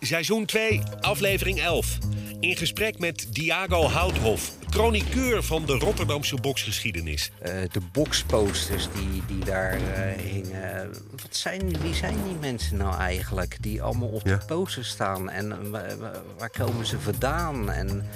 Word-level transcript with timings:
Seizoen 0.00 0.44
2, 0.46 0.82
aflevering 1.00 1.60
11. 1.60 1.98
In 2.40 2.56
gesprek 2.56 2.98
met 2.98 3.26
Diago 3.30 3.82
Houthof, 3.88 4.52
chroniqueur 4.70 5.42
van 5.42 5.66
de 5.66 5.72
Rotterdamse 5.72 6.36
boksgeschiedenis. 6.36 7.30
Eh, 7.40 7.52
de 7.72 7.80
boxposters 7.92 8.88
die, 8.94 9.22
die 9.26 9.44
daar 9.44 9.72
eh, 9.72 10.18
hingen. 10.22 10.90
Wat 11.10 11.36
zijn, 11.36 11.80
wie 11.80 11.94
zijn 11.94 12.16
die 12.24 12.36
mensen 12.40 12.76
nou 12.76 12.96
eigenlijk? 12.96 13.56
Die 13.60 13.82
allemaal 13.82 14.08
op 14.08 14.26
Ja. 14.26 14.36
de 14.36 14.44
posters 14.44 14.88
staan. 14.88 15.30
En 15.30 15.52
eh, 15.52 15.58
wa- 15.70 15.96
wa- 15.96 16.22
waar 16.38 16.50
komen 16.50 16.86
ze 16.86 17.00
vandaan? 17.00 17.70
En 17.70 18.08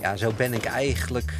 ja, 0.00 0.16
zo 0.16 0.32
ben 0.36 0.52
ik 0.54 0.64
eigenlijk 0.64 1.32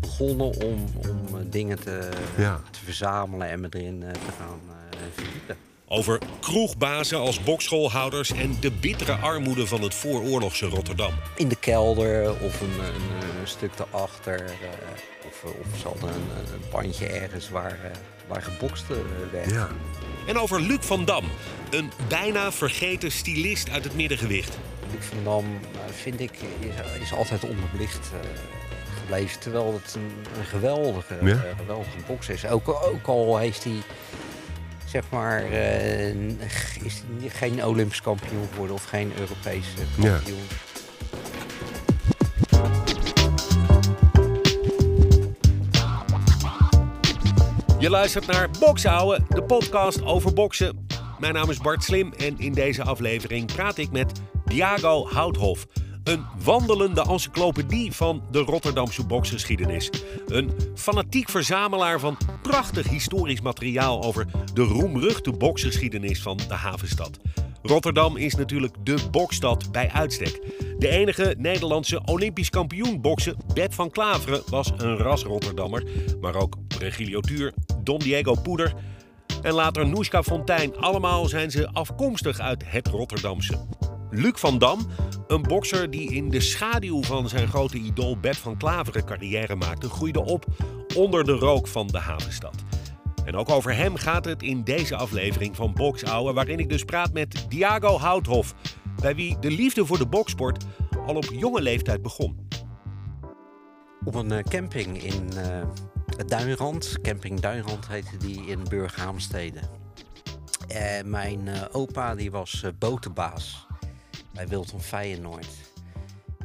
begonnen 0.00 0.46
om, 0.64 0.86
om 0.96 1.26
eh, 1.36 1.40
dingen 1.46 1.80
te, 1.80 2.08
Ja. 2.36 2.60
te 2.70 2.78
verzamelen 2.84 3.48
en 3.50 3.60
me 3.60 3.66
erin 3.70 4.02
eh, 4.02 4.12
te 4.12 4.18
gaan 4.38 4.60
eh, 4.68 4.98
verdiepen. 5.14 5.56
Over 5.92 6.18
kroegbazen 6.40 7.18
als 7.18 7.42
bokschoolhouders 7.42 8.30
en 8.32 8.56
de 8.60 8.70
bittere 8.70 9.12
armoede 9.12 9.66
van 9.66 9.82
het 9.82 9.94
vooroorlogse 9.94 10.66
Rotterdam. 10.66 11.12
In 11.36 11.48
de 11.48 11.56
kelder 11.56 12.30
of 12.40 12.60
een, 12.60 12.70
een, 12.84 13.38
een 13.40 13.46
stuk 13.48 13.76
daarachter. 13.76 14.44
eh, 14.44 14.52
of, 15.26 15.42
of 15.44 15.78
ze 15.80 15.86
hadden 15.88 16.08
een, 16.08 16.52
een 16.54 16.68
pandje 16.70 17.06
ergens 17.06 17.50
waar, 17.50 17.70
eh, 17.84 17.90
waar 18.26 18.42
gebokst 18.42 18.84
eh, 18.90 18.96
werd. 19.32 19.50
Ja. 19.50 19.68
En 20.26 20.38
over 20.38 20.60
Luc 20.60 20.78
van 20.80 21.04
Dam, 21.04 21.24
een 21.70 21.90
bijna 22.08 22.52
vergeten 22.52 23.12
stylist 23.12 23.70
uit 23.70 23.84
het 23.84 23.94
middengewicht. 23.94 24.58
Luc 24.92 25.04
van 25.04 25.18
Dam, 25.24 25.44
eh, 25.44 25.92
vind 25.94 26.20
ik, 26.20 26.32
is, 26.60 27.00
is 27.02 27.12
altijd 27.14 27.44
onderbelicht 27.44 28.10
eh, 28.12 28.28
gebleven. 29.00 29.40
Terwijl 29.40 29.80
het 29.82 29.94
een, 29.94 30.12
een 30.38 30.44
geweldige, 30.46 31.18
Ja. 31.22 31.30
eh, 31.30 31.40
geweldige 31.58 31.96
bokser 32.06 32.34
is. 32.34 32.46
Ook, 32.46 32.68
ook 32.68 33.06
al 33.06 33.38
heeft 33.38 33.64
hij, 33.64 33.76
zeg 34.90 35.04
maar, 35.10 35.44
eh, 35.44 36.14
is 36.84 37.02
geen 37.28 37.64
Olympisch 37.64 38.02
kampioen 38.02 38.48
geworden 38.50 38.74
of 38.76 38.84
geen 38.84 39.12
Europees 39.18 39.66
Ja. 39.96 40.10
kampioen. 40.10 40.38
Je 47.78 47.90
luistert 47.90 48.26
naar 48.26 48.48
Boksouwen, 48.58 49.24
de 49.28 49.42
podcast 49.42 50.02
over 50.02 50.32
boksen. 50.32 50.86
Mijn 51.18 51.34
naam 51.34 51.50
is 51.50 51.58
Bart 51.58 51.82
Slim 51.84 52.12
en 52.12 52.38
in 52.38 52.52
deze 52.52 52.82
aflevering 52.82 53.52
praat 53.52 53.78
ik 53.78 53.90
met 53.90 54.20
Diago 54.44 55.06
Houthof. 55.08 55.66
Een 56.10 56.26
wandelende 56.44 57.02
encyclopedie 57.02 57.92
van 57.92 58.22
de 58.30 58.38
Rotterdamse 58.38 59.06
boksgeschiedenis. 59.06 59.90
Een 60.26 60.50
fanatiek 60.74 61.28
verzamelaar 61.28 62.00
van 62.00 62.16
prachtig 62.42 62.88
historisch 62.88 63.40
materiaal 63.40 64.02
over 64.02 64.26
de 64.54 64.62
roemruchte 64.62 65.32
boksgeschiedenis 65.32 66.22
van 66.22 66.36
de 66.36 66.54
havenstad. 66.54 67.18
Rotterdam 67.62 68.16
is 68.16 68.34
natuurlijk 68.34 68.76
de 68.82 68.98
bokstad 69.10 69.72
bij 69.72 69.90
uitstek. 69.90 70.40
De 70.78 70.88
enige 70.88 71.34
Nederlandse 71.38 72.00
Olympisch 72.04 72.50
kampioen 72.50 73.00
boksen, 73.00 73.36
Beb 73.54 73.74
van 73.74 73.90
Klaveren, 73.90 74.42
was 74.46 74.72
een 74.76 74.96
ras 74.96 75.22
Rotterdammer. 75.22 75.82
Maar 76.20 76.34
ook 76.34 76.56
Regilio 76.78 77.20
Tuur, 77.20 77.54
Don 77.82 77.98
Diego 77.98 78.34
Poeder 78.34 78.74
en 79.42 79.52
later 79.52 79.86
Noeska 79.86 80.22
Fontijn. 80.22 80.76
Allemaal 80.76 81.28
zijn 81.28 81.50
ze 81.50 81.68
afkomstig 81.72 82.38
uit 82.38 82.64
het 82.66 82.88
Rotterdamse. 82.88 83.79
Luc 84.10 84.32
van 84.34 84.58
Dam, 84.58 84.86
een 85.26 85.42
bokser 85.42 85.90
die 85.90 86.12
in 86.12 86.30
de 86.30 86.40
schaduw 86.40 87.02
van 87.02 87.28
zijn 87.28 87.48
grote 87.48 87.78
idool 87.78 88.18
Beb 88.18 88.34
van 88.34 88.56
Klaveren 88.56 89.04
carrière 89.04 89.54
maakte, 89.56 89.88
groeide 89.88 90.24
op 90.24 90.46
onder 90.96 91.24
de 91.24 91.32
rook 91.32 91.66
van 91.66 91.86
de 91.86 91.98
havenstad. 91.98 92.54
En 93.24 93.36
ook 93.36 93.48
over 93.48 93.74
hem 93.74 93.96
gaat 93.96 94.24
het 94.24 94.42
in 94.42 94.64
deze 94.64 94.96
aflevering 94.96 95.56
van 95.56 95.72
Boksouwe, 95.72 96.32
waarin 96.32 96.58
ik 96.58 96.68
dus 96.68 96.84
praat 96.84 97.12
met 97.12 97.46
Diago 97.48 97.98
Houthof, 97.98 98.54
bij 99.00 99.14
wie 99.14 99.38
de 99.38 99.50
liefde 99.50 99.86
voor 99.86 99.98
de 99.98 100.06
boksport 100.06 100.64
al 101.06 101.16
op 101.16 101.28
jonge 101.32 101.62
leeftijd 101.62 102.02
begon. 102.02 102.48
Op 104.04 104.14
een 104.14 104.32
eh, 104.32 104.42
camping 104.42 105.02
in 105.02 105.28
het 106.16 106.28
Duinrand, 106.28 107.00
camping 107.02 107.40
Duinrand 107.40 107.88
heette 107.88 108.16
die 108.16 108.46
in 108.46 108.60
Burghaamstede. 108.68 109.60
Mijn 111.04 111.48
eh, 111.48 111.62
opa 111.72 112.14
die 112.14 112.30
was 112.30 112.64
botenbaas 112.78 113.68
bij 114.40 114.48
Wilton 114.48 114.82
Feyenoord. 114.82 115.46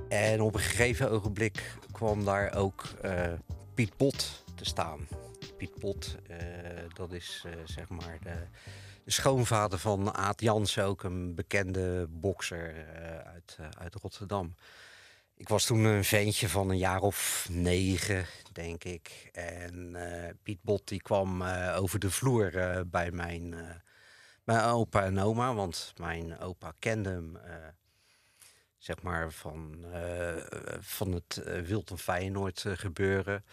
En 0.10 0.42
op 0.42 0.54
een 0.54 0.60
gegeven 0.60 1.12
ogenblik 1.12 1.78
kwam 1.92 2.26
daar 2.26 2.56
ook 2.56 2.84
eh, 3.02 3.34
Piet 3.74 3.98
Bot 3.98 4.44
te 4.56 4.66
staan. 4.66 5.08
Piet 5.58 5.80
Bot, 5.80 6.16
eh, 6.28 6.38
dat 6.94 7.12
is 7.12 7.44
eh, 7.46 7.52
zeg 7.66 7.90
maar 7.90 8.18
de, 8.22 8.48
de 9.04 9.12
schoonvader 9.12 9.80
van 9.80 10.14
Aad 10.14 10.42
Jansen, 10.42 10.84
ook 10.84 11.04
een 11.04 11.36
bekende 11.36 12.08
bokser 12.10 12.76
uit, 13.26 13.58
uit 13.80 13.96
Rotterdam. 13.96 14.56
Ik 15.36 15.50
was 15.50 15.66
toen 15.66 15.84
een 15.84 16.04
ventje 16.04 16.50
van 16.50 16.70
een 16.70 16.78
jaar 16.78 17.02
of 17.02 17.48
negen, 17.52 18.26
denk 18.52 18.84
ik. 18.84 19.30
En 19.32 19.96
Piet 20.44 20.62
Bot 20.62 20.88
die 20.88 21.02
kwam 21.02 21.44
over 21.76 22.00
de 22.00 22.12
vloer 22.12 22.52
bij 22.88 23.12
mijn, 23.12 23.56
mijn 24.44 24.64
opa 24.64 25.04
en 25.04 25.20
oma. 25.20 25.54
Want 25.54 25.94
mijn 25.98 26.40
opa 26.40 26.74
kende 26.80 27.10
hem, 27.10 27.38
zeg 28.86 29.02
maar, 29.02 29.32
van, 29.32 29.86
eh, 29.94 30.36
van 30.80 31.12
het 31.12 31.42
uh, 31.48 31.62
Wilton 31.62 31.98
Feyenoord 31.98 32.66
eh, 32.66 32.72
gebeuren. 32.76 33.46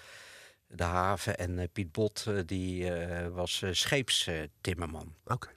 De 0.67 0.83
haven. 0.83 1.39
En 1.39 1.59
eh, 1.59 1.69
Piet 1.73 1.93
Bot 1.93 2.25
eh, 2.29 2.35
die 2.47 2.95
eh, 2.95 3.29
was 3.29 3.63
eh, 3.63 3.73
scheepstimmerman. 3.73 5.15
Oké. 5.25 5.49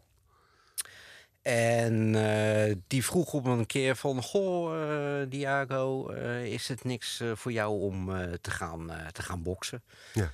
En 1.41 2.15
eh, 2.15 2.75
die 2.87 3.05
vroeg 3.05 3.33
op 3.33 3.45
een 3.45 3.65
keer 3.65 3.95
van... 3.95 4.23
Goh, 4.23 4.73
eh, 5.21 5.29
Diago, 5.29 6.09
eh, 6.09 6.45
is 6.45 6.67
het 6.67 6.83
niks 6.83 7.19
eh, 7.19 7.31
voor 7.35 7.51
jou 7.51 7.79
om 7.79 8.15
eh, 8.15 8.33
te, 8.33 8.51
gaan, 8.51 8.91
eh, 8.91 9.07
te 9.07 9.21
gaan 9.21 9.43
boksen? 9.43 9.83
Ja. 10.13 10.31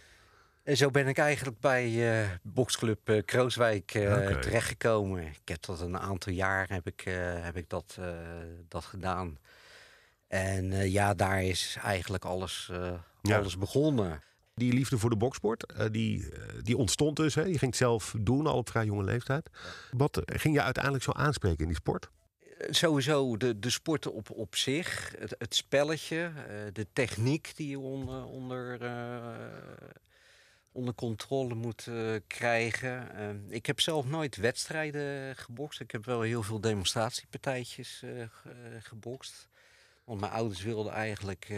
En 0.63 0.77
zo 0.77 0.89
ben 0.89 1.07
ik 1.07 1.17
eigenlijk 1.17 1.59
bij 1.59 2.22
eh 2.22 2.29
boksclub 2.44 3.09
eh, 3.09 3.25
Krooswijk 3.25 3.94
eh, 3.94 4.39
terechtgekomen. 4.39 5.22
Ik 5.27 5.41
heb 5.45 5.61
dat 5.61 5.81
een 5.81 5.97
aantal 5.97 6.33
jaar 6.33 6.69
heb 6.69 6.88
ik, 6.88 7.01
heb 7.41 7.57
ik 7.57 7.69
dat, 7.69 7.97
dat 8.67 8.85
gedaan. 8.85 9.38
En 10.27 10.91
ja, 10.91 11.13
daar 11.13 11.44
is 11.44 11.77
eigenlijk 11.83 12.25
alles, 12.25 12.71
Ja. 13.21 13.38
alles 13.38 13.57
begonnen. 13.57 14.21
Die 14.55 14.73
liefde 14.73 14.97
voor 14.97 15.09
de 15.09 15.17
boksport, 15.17 15.73
die, 15.91 16.33
die 16.61 16.77
ontstond 16.77 17.16
dus. 17.16 17.35
Hè? 17.35 17.41
Je 17.41 17.47
ging 17.57 17.61
het 17.71 17.75
zelf 17.75 18.16
doen 18.19 18.47
al 18.47 18.57
op 18.57 18.69
vrij 18.69 18.85
jonge 18.85 19.03
leeftijd. 19.03 19.50
Wat 19.91 20.21
ging 20.25 20.55
je 20.55 20.61
uiteindelijk 20.61 21.03
zo 21.03 21.11
aanspreken 21.11 21.59
in 21.59 21.67
die 21.67 21.75
sport? 21.75 22.09
Sowieso 22.69 23.38
de, 23.38 23.59
de 23.59 23.69
sport 23.69 24.07
op, 24.07 24.29
op 24.29 24.55
zich, 24.55 25.13
het, 25.19 25.35
het 25.38 25.55
spelletje, 25.55 26.31
de 26.73 26.88
techniek 26.94 27.51
die 27.55 27.69
je 27.69 27.79
onder, 27.79 28.25
onder, 28.25 28.77
onder 30.71 30.93
controle 30.93 31.55
moet 31.55 31.87
eh, 31.87 32.13
krijgen. 32.27 33.15
Eh, 33.15 33.29
ik 33.55 33.65
heb 33.65 33.79
zelf 33.79 34.05
nooit 34.05 34.35
wedstrijden 34.35 35.35
gebokst. 35.35 35.79
Ik 35.79 35.91
heb 35.91 36.05
wel 36.05 36.21
heel 36.21 36.43
veel 36.43 36.59
demonstratiepartijtjes 36.61 38.01
eh, 38.03 38.25
gebokst. 38.79 39.47
Want 40.03 40.19
mijn 40.19 40.31
ouders 40.31 40.61
wilden 40.63 40.93
eigenlijk 40.93 41.53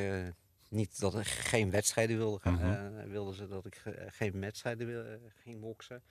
niet 0.69 0.99
dat 0.99 1.15
ik 1.19 1.25
geen 1.27 1.71
wedstrijden 1.71 2.17
wilde 2.17 2.39
gaan. 2.39 2.59
eh, 2.97 3.05
wilden 3.09 3.35
ze 3.35 3.47
dat 3.47 3.65
ik 3.65 3.75
ge- 3.75 4.07
geen 4.11 4.39
wedstrijden 4.39 4.87
wil- 4.87 5.19
ging 5.43 5.59
boksen 5.59 6.03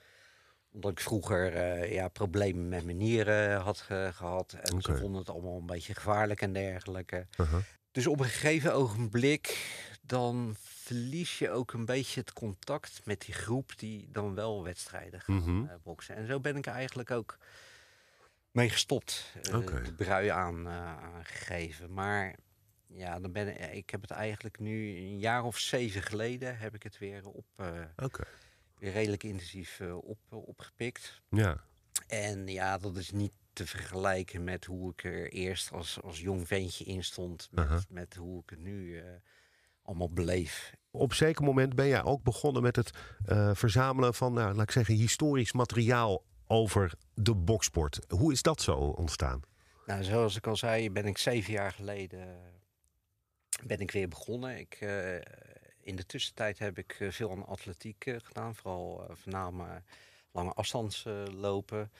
omdat 0.71 0.91
ik 0.91 0.99
vroeger 0.99 1.53
ja, 1.93 2.07
problemen 2.07 2.69
met 2.69 2.85
mijn 2.85 2.97
nieren 2.97 3.59
had 3.59 3.79
ge- 3.79 4.09
gehad. 4.13 4.53
En 4.53 4.81
ze 4.81 4.91
vonden 4.97 5.19
het 5.19 5.29
allemaal 5.29 5.57
een 5.57 5.65
beetje 5.65 5.93
gevaarlijk 5.93 6.41
en 6.41 6.53
dergelijke. 6.53 7.27
Uh-huh. 7.37 7.59
Dus 7.91 8.07
op 8.07 8.19
een 8.19 8.25
gegeven 8.25 8.73
ogenblik 8.73 9.67
dan 10.01 10.55
verlies 10.83 11.39
je 11.39 11.49
ook 11.49 11.73
een 11.73 11.85
beetje 11.85 12.19
het 12.19 12.33
contact 12.33 13.01
met 13.05 13.21
die 13.21 13.33
groep 13.33 13.79
die 13.79 14.07
dan 14.11 14.35
wel 14.35 14.63
wedstrijden 14.63 15.21
gaan 15.21 15.35
Mhm. 15.35 15.65
eh, 15.69 15.75
boksen. 15.83 16.15
En 16.15 16.27
zo 16.27 16.39
ben 16.39 16.55
ik 16.55 16.65
er 16.65 16.73
eigenlijk 16.73 17.11
ook 17.11 17.37
mee 18.51 18.69
gestopt. 18.69 19.33
eh. 19.41 19.85
De 19.85 19.93
brui 19.93 20.27
aan, 20.27 20.67
eh, 20.67 20.97
aangegeven. 21.03 21.93
Maar 21.93 22.35
ja, 22.87 23.19
dan 23.19 23.31
ben 23.31 23.47
ik, 23.47 23.73
ik 23.73 23.89
heb 23.89 24.01
het 24.01 24.11
eigenlijk 24.11 24.59
nu 24.59 24.95
een 24.97 25.19
jaar 25.19 25.43
of 25.43 25.57
zeven 25.59 26.01
geleden 26.01 26.57
heb 26.57 26.75
ik 26.75 26.83
het 26.83 26.97
weer 26.97 27.25
op 27.27 27.45
weer 28.77 28.91
redelijk 28.91 29.23
intensief 29.23 29.81
op, 29.81 30.17
opgepikt. 30.29 31.21
Ja. 31.29 31.63
En 32.07 32.47
ja, 32.47 32.77
dat 32.77 32.97
is 32.97 33.11
niet 33.11 33.31
te 33.53 33.67
vergelijken 33.67 34.43
met 34.43 34.65
hoe 34.65 34.91
ik 34.91 35.03
er 35.03 35.31
eerst 35.31 35.71
als, 35.71 36.01
als 36.01 36.19
jong 36.19 36.47
ventje 36.47 36.83
in 36.85 37.03
stond. 37.03 37.47
Met, 37.51 37.65
Aha. 37.65 37.81
met 37.89 38.15
hoe 38.15 38.41
ik 38.41 38.49
het 38.49 38.59
nu 38.59 39.03
allemaal 39.83 40.09
beleef. 40.09 40.73
Op 40.91 41.13
zeker 41.13 41.43
moment 41.43 41.75
ben 41.75 41.87
jij 41.87 42.03
ook 42.03 42.23
begonnen 42.23 42.61
met 42.61 42.75
het 42.75 42.91
eh, 43.25 43.51
verzamelen 43.53 44.13
van, 44.13 44.33
nou, 44.33 44.53
laat 44.53 44.63
ik 44.63 44.71
zeggen, 44.71 44.95
historisch 44.95 45.51
materiaal 45.51 46.23
over 46.47 46.93
de 47.13 47.35
boksport. 47.35 47.99
Hoe 48.07 48.31
is 48.31 48.41
dat 48.41 48.61
zo 48.61 48.75
ontstaan? 48.75 49.41
Nou, 49.85 50.03
zoals 50.03 50.35
ik 50.35 50.47
al 50.47 50.55
zei, 50.55 50.91
ben 50.91 51.05
ik 51.05 51.17
zeven 51.17 51.53
jaar 51.53 51.71
geleden 51.71 52.21
eh, 52.21 52.27
ben 53.65 53.79
ik 53.79 53.91
weer 53.91 54.07
begonnen. 54.07 54.57
Ik, 54.57 54.77
eh, 54.79 55.15
in 55.81 55.95
de 55.95 56.05
tussentijd 56.05 56.59
heb 56.59 56.77
ik 56.77 56.97
veel 57.09 57.31
aan 57.31 57.45
atletiek 57.45 58.15
gedaan. 58.23 58.55
Vooral 58.55 59.05
voornamelijk 59.09 59.83
lange 60.31 60.53
afstandslopen. 60.53 61.91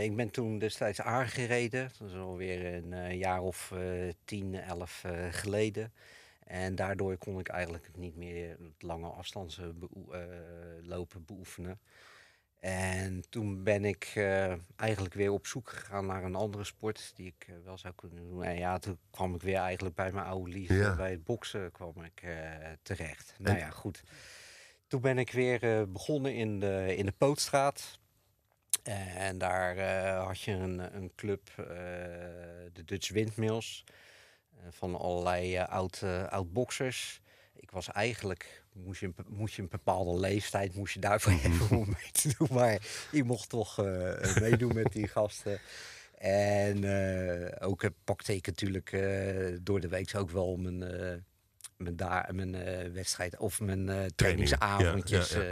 ik 0.00 0.16
ben 0.16 0.30
toen 0.30 0.58
destijds 0.58 1.00
aangereden. 1.00 1.90
Dat 1.98 2.08
is 2.08 2.16
alweer 2.16 2.74
een 2.74 3.16
jaar 3.18 3.40
of 3.40 3.72
tien, 4.24 4.54
elf 4.54 5.04
geleden. 5.30 5.92
En 6.44 6.74
daardoor 6.74 7.16
kon 7.16 7.38
ik 7.38 7.48
eigenlijk 7.48 7.88
niet 7.96 8.16
meer 8.16 8.50
het 8.50 8.82
lange 8.82 9.08
afstandslopen 9.08 11.24
beoefenen. 11.24 11.80
En 12.64 13.24
toen 13.28 13.62
ben 13.62 13.84
ik 13.84 14.12
uh, 14.16 14.52
eigenlijk 14.76 15.14
weer 15.14 15.30
op 15.30 15.46
zoek 15.46 15.68
gegaan 15.68 16.06
naar 16.06 16.24
een 16.24 16.34
andere 16.34 16.64
sport 16.64 17.12
die 17.14 17.26
ik 17.26 17.46
uh, 17.48 17.56
wel 17.64 17.78
zou 17.78 17.94
kunnen 17.94 18.28
doen. 18.28 18.44
En 18.44 18.56
ja, 18.56 18.78
toen 18.78 18.98
kwam 19.10 19.34
ik 19.34 19.42
weer 19.42 19.56
eigenlijk 19.56 19.94
bij 19.94 20.12
mijn 20.12 20.26
oude 20.26 20.50
liefde, 20.50 20.74
ja. 20.74 20.96
bij 20.96 21.10
het 21.10 21.24
boksen 21.24 21.72
kwam 21.72 22.02
ik 22.02 22.22
uh, 22.22 22.32
terecht. 22.82 23.34
Nou 23.38 23.58
ja, 23.58 23.70
goed. 23.70 24.02
Toen 24.86 25.00
ben 25.00 25.18
ik 25.18 25.30
weer 25.30 25.92
begonnen 25.92 26.34
in 26.34 26.60
de, 26.60 26.94
in 26.96 27.06
de 27.06 27.12
Pootstraat. 27.12 27.98
En 29.16 29.38
daar 29.38 29.78
had 30.16 30.40
je 30.40 30.52
een, 30.52 30.96
een 30.96 31.12
club, 31.14 31.50
de 32.72 32.84
Dutch 32.84 33.10
Windmills, 33.10 33.84
van 34.70 34.98
allerlei 34.98 35.58
oud, 35.58 36.02
oud 36.28 36.52
boxers 36.52 37.22
ik 37.64 37.70
was 37.70 37.92
eigenlijk, 37.92 38.64
moest 38.72 39.00
je, 39.00 39.12
moest 39.28 39.54
je 39.54 39.62
een 39.62 39.68
bepaalde 39.68 40.20
leeftijd, 40.20 40.74
moest 40.74 40.94
je 40.94 41.00
daarvoor 41.00 41.32
hebben 41.40 41.78
om 41.78 41.86
mee 41.86 42.10
te 42.12 42.34
doen. 42.38 42.48
Maar 42.50 42.78
ik 43.10 43.24
mocht 43.24 43.48
toch 43.48 43.78
uh, 43.78 44.36
meedoen 44.36 44.74
met 44.74 44.92
die 44.92 45.08
gasten. 45.08 45.58
En 46.18 46.82
uh, 46.82 47.68
ook 47.68 47.90
pakte 48.04 48.34
ik 48.34 48.46
natuurlijk 48.46 48.92
uh, 48.92 49.58
door 49.62 49.80
de 49.80 49.88
week 49.88 50.14
ook 50.16 50.30
wel 50.30 50.56
mijn, 50.56 50.78
mijn, 51.76 51.96
daar, 51.96 52.34
mijn 52.34 52.52
wedstrijd 52.92 53.38
of 53.38 53.60
mijn 53.60 54.12
trainingsavondjes 54.14 55.30
ja, 55.30 55.42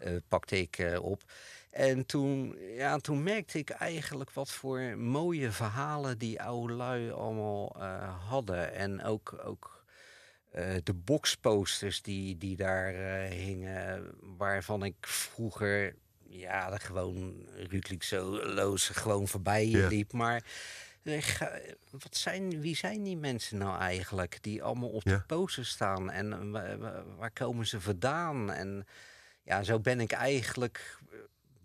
ja, 0.00 0.18
pakte 0.28 0.60
ik 0.60 0.98
op. 1.00 1.22
En 1.76 2.06
toen, 2.06 2.58
ja, 2.58 2.98
toen 2.98 3.22
merkte 3.22 3.58
ik 3.58 3.70
eigenlijk 3.70 4.30
wat 4.30 4.50
voor 4.50 4.80
mooie 4.98 5.50
verhalen 5.50 6.18
die 6.18 6.42
oude 6.42 6.72
lui 6.72 7.10
allemaal 7.10 7.76
hadden. 8.28 8.72
En 8.74 9.02
ook, 9.04 9.40
ook 9.44 9.84
uh, 10.54 10.74
de 10.82 10.94
boxposters 10.94 12.02
die, 12.02 12.38
die 12.38 12.56
daar 12.56 12.94
uh, 12.94 13.30
hingen, 13.30 14.14
waarvan 14.20 14.84
ik 14.84 14.94
vroeger 15.00 15.94
ja, 16.28 16.76
gewoon 16.76 17.46
loos 18.54 18.88
gewoon 18.88 19.28
voorbij 19.28 19.66
liep. 19.66 20.12
Maar 20.12 20.42
wat 21.90 22.16
zijn, 22.16 22.60
wie 22.60 22.76
zijn 22.76 23.02
die 23.02 23.16
mensen 23.16 23.58
nou 23.58 23.78
eigenlijk 23.78 24.38
die 24.40 24.62
allemaal 24.62 24.88
op 24.88 25.04
de 25.04 25.22
posters 25.26 25.68
staan? 25.68 26.10
En 26.10 26.50
waar 27.16 27.32
komen 27.32 27.66
ze 27.66 27.80
vandaan? 27.80 28.52
En 28.52 28.86
ja, 29.42 29.62
zo 29.62 29.80
ben 29.80 30.00
ik 30.00 30.12
eigenlijk 30.12 30.98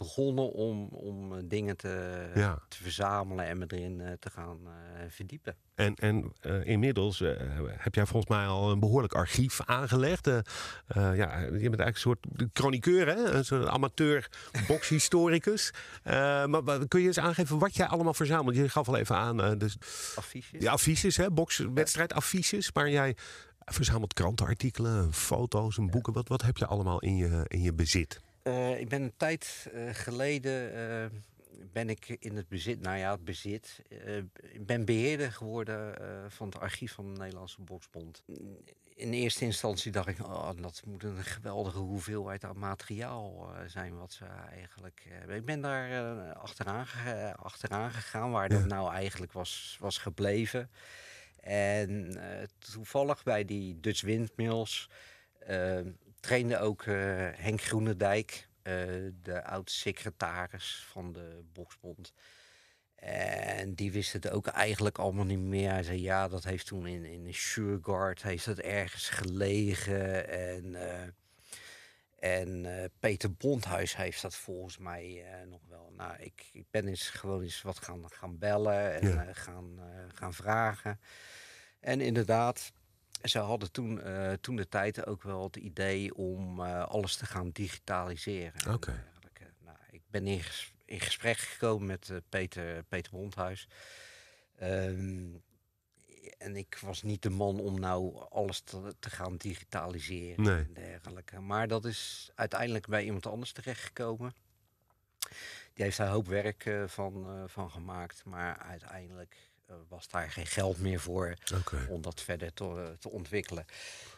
begonnen 0.02 0.52
om, 0.52 0.88
om 0.92 1.34
eh, 1.34 1.40
dingen 1.46 1.78
te, 1.78 2.28
te 2.68 2.78
verzamelen 2.84 3.46
en 3.46 3.58
me 3.58 3.66
erin 3.68 4.02
eh, 4.02 4.12
te 4.20 4.30
gaan 4.30 4.58
uh, 4.64 4.72
verdiepen. 5.10 5.56
En, 5.76 5.96
en 5.96 6.34
uh, 6.42 6.66
inmiddels 6.66 7.20
heb 7.68 7.96
jij 7.96 8.06
volgens 8.06 8.32
mij 8.38 8.46
al 8.46 8.72
een 8.72 8.80
behoorlijk 8.80 9.14
archief 9.14 9.62
aangelegd. 9.66 10.26
ja, 10.26 11.40
je 11.40 11.70
bent 11.70 11.80
eigenlijk 11.80 11.96
een 11.96 11.96
soort 11.96 12.26
chroniqueur, 12.54 13.08
hè? 13.08 13.32
een 13.32 13.46
soort 13.46 13.68
amateur 13.68 14.30
boxhistoricus. 14.68 15.74
maar, 16.04 16.64
maar, 16.64 16.88
kun 16.88 17.02
je 17.02 17.08
eens 17.08 17.20
aangeven 17.20 17.60
wat 17.60 17.76
jij 17.76 17.88
allemaal 17.88 18.14
verzamelt? 18.14 18.56
Je 18.56 18.70
gaf 18.70 18.88
al 18.88 18.98
even 18.98 19.16
aan. 19.16 19.58
dus, 19.58 19.78
affiches? 20.16 20.62
Ja, 20.62 20.72
affiches, 20.72 21.18
hè? 21.18 21.32
boxwedstrijdaffiches. 21.32 22.74
Maar 22.74 22.90
jij 22.90 23.16
verzamelt 23.66 24.14
krantenartikelen, 24.14 25.14
foto's 25.14 25.78
en 25.78 25.90
boeken. 25.90 26.14
Wat, 26.14 26.28
wat 26.28 26.42
heb 26.42 26.58
je 26.58 26.66
allemaal 26.66 27.00
in 27.00 27.16
je, 27.16 27.46
in 27.48 27.62
je 27.62 27.74
bezit? 27.74 28.22
Uh, 28.44 28.80
ik 28.80 28.90
ben 28.90 29.02
een 29.02 29.14
tijd 29.18 29.70
uh, 29.74 29.94
geleden 29.94 30.74
uh, 30.76 31.20
ben 31.72 31.90
ik 31.90 32.10
in 32.20 32.36
het 32.36 32.48
bezit, 32.48 32.82
nou 32.82 32.98
ja, 32.98 33.12
het 33.12 33.24
bezit. 33.24 33.82
ik 34.42 34.66
ben 34.66 34.86
beheerder 34.86 35.32
geworden 35.32 35.96
van 36.32 36.48
het 36.48 36.60
archief 36.60 36.94
van 36.94 37.14
de 37.14 37.20
Nederlandse 37.20 37.62
Boksbond. 37.62 38.24
In 38.96 39.14
eerste 39.14 39.46
instantie 39.46 39.92
dacht 39.92 40.08
ik, 40.08 40.20
oh, 40.20 40.50
dat 40.62 40.82
moet 40.86 41.04
een 41.04 41.24
geweldige 41.24 41.78
hoeveelheid 41.78 42.44
aan 42.44 42.60
materiaal 42.60 43.54
zijn 43.68 43.98
wat 43.98 44.14
ze 44.14 44.26
eigenlijk 44.26 45.06
hebben. 45.10 45.36
Ik 45.36 45.46
ben 45.46 45.62
daar 45.62 46.34
achteraan, 46.34 46.86
achteraan 47.36 47.92
gegaan 47.92 48.32
waar 48.32 48.50
dat 48.50 48.66
nou 48.66 48.94
eigenlijk 48.94 49.32
was, 49.32 49.78
was 49.80 49.98
gebleven. 49.98 50.70
En 51.40 52.18
toevallig 52.60 53.24
bij 53.24 53.46
die 53.46 53.80
Dutch 53.80 54.02
Windmills 54.02 54.90
trainde 56.22 56.60
ook 56.60 56.86
uh, 56.86 56.96
Henk 57.34 57.62
Groenendijk, 57.62 58.48
uh, 58.64 58.74
de 59.22 59.44
oud-secretaris 59.44 60.86
van 60.90 61.14
de 61.14 61.44
Boksbond. 61.54 62.14
En 62.96 63.74
die 63.74 63.92
wist 63.92 64.14
het 64.14 64.30
ook 64.30 64.48
eigenlijk 64.48 64.98
allemaal 64.98 65.26
niet 65.26 65.40
meer. 65.40 65.70
Hij 65.72 65.84
zei, 65.84 66.02
ja, 66.02 66.28
dat 66.28 66.44
heeft 66.44 66.66
toen 66.66 66.88
in, 66.88 67.06
in 67.06 67.34
Sureguard, 67.34 68.22
heeft 68.22 68.46
dat 68.46 68.60
ergens 68.60 69.10
gelegen. 69.10 70.30
En, 70.30 70.66
uh, 70.66 71.04
en 72.20 72.92
Peter 73.00 73.34
Bondhuis 73.34 73.96
heeft 73.96 74.22
dat 74.22 74.36
volgens 74.36 74.78
mij 74.78 75.26
nog 75.50 75.62
wel. 75.70 75.94
Nou, 75.98 76.16
ik, 76.20 76.50
ik 76.52 76.66
ben 76.70 76.88
eens 76.88 77.10
gewoon 77.10 77.42
eens 77.42 77.62
wat 77.62 77.80
gaan, 77.80 78.12
gaan 78.12 78.38
bellen 78.38 79.02
en 79.02 79.08
ja. 79.08 79.34
gaan, 79.34 79.80
gaan 80.14 80.34
vragen. 80.34 81.00
En 81.80 82.02
inderdaad, 82.02 82.72
ze 83.24 83.40
hadden 83.40 83.72
toen, 83.72 84.08
uh, 84.08 84.32
toen 84.32 84.56
de 84.56 84.68
tijd 84.68 85.06
ook 85.06 85.24
wel 85.24 85.44
het 85.44 85.56
idee 85.56 86.16
om 86.16 86.60
uh, 86.60 86.86
alles 86.86 87.16
te 87.16 87.26
gaan 87.26 87.50
digitaliseren. 87.50 88.62
Oké. 88.62 88.74
Okay. 88.74 89.04
Nou, 89.60 89.78
ik 89.92 90.02
ben 90.10 90.28
in, 90.28 90.40
ges 90.40 90.74
in, 90.86 91.00
gesprek 91.00 91.38
gekomen 91.38 91.88
met 91.88 92.12
Peter, 92.30 92.84
Peter 92.84 93.12
Bondhuis. 93.12 93.68
Um, 94.62 95.42
en 96.38 96.56
ik 96.56 96.78
was 96.82 97.04
niet 97.04 97.22
de 97.22 97.30
man 97.30 97.60
om 97.60 97.80
nou 97.80 98.26
alles 98.30 98.60
te, 98.60 98.96
te 99.00 99.10
gaan 99.10 99.38
digitaliseren 99.38 100.44
nee. 100.44 100.58
en 100.58 100.74
dergelijke. 100.74 101.40
Maar 101.40 101.68
dat 101.68 101.86
is 101.86 102.32
uiteindelijk 102.36 102.88
bij 102.88 103.04
iemand 103.04 103.26
anders 103.26 103.52
terechtgekomen. 103.52 104.34
Die 105.74 105.84
heeft 105.84 105.98
daar 105.98 106.08
een 106.08 106.14
hoop 106.14 106.28
werk 106.28 106.66
uh, 106.66 106.88
van, 106.88 107.44
van 107.50 107.72
gemaakt. 107.72 108.26
Maar 108.26 108.58
uiteindelijk 108.58 109.36
eh, 109.36 109.51
was 109.88 110.08
daar 110.08 110.32
geen 110.32 110.46
geld 110.46 110.80
meer 110.80 111.00
voor 111.00 111.36
om 111.90 112.02
dat 112.02 112.22
verder 112.22 112.54
te, 112.54 112.96
te, 113.00 113.10
ontwikkelen. 113.10 113.66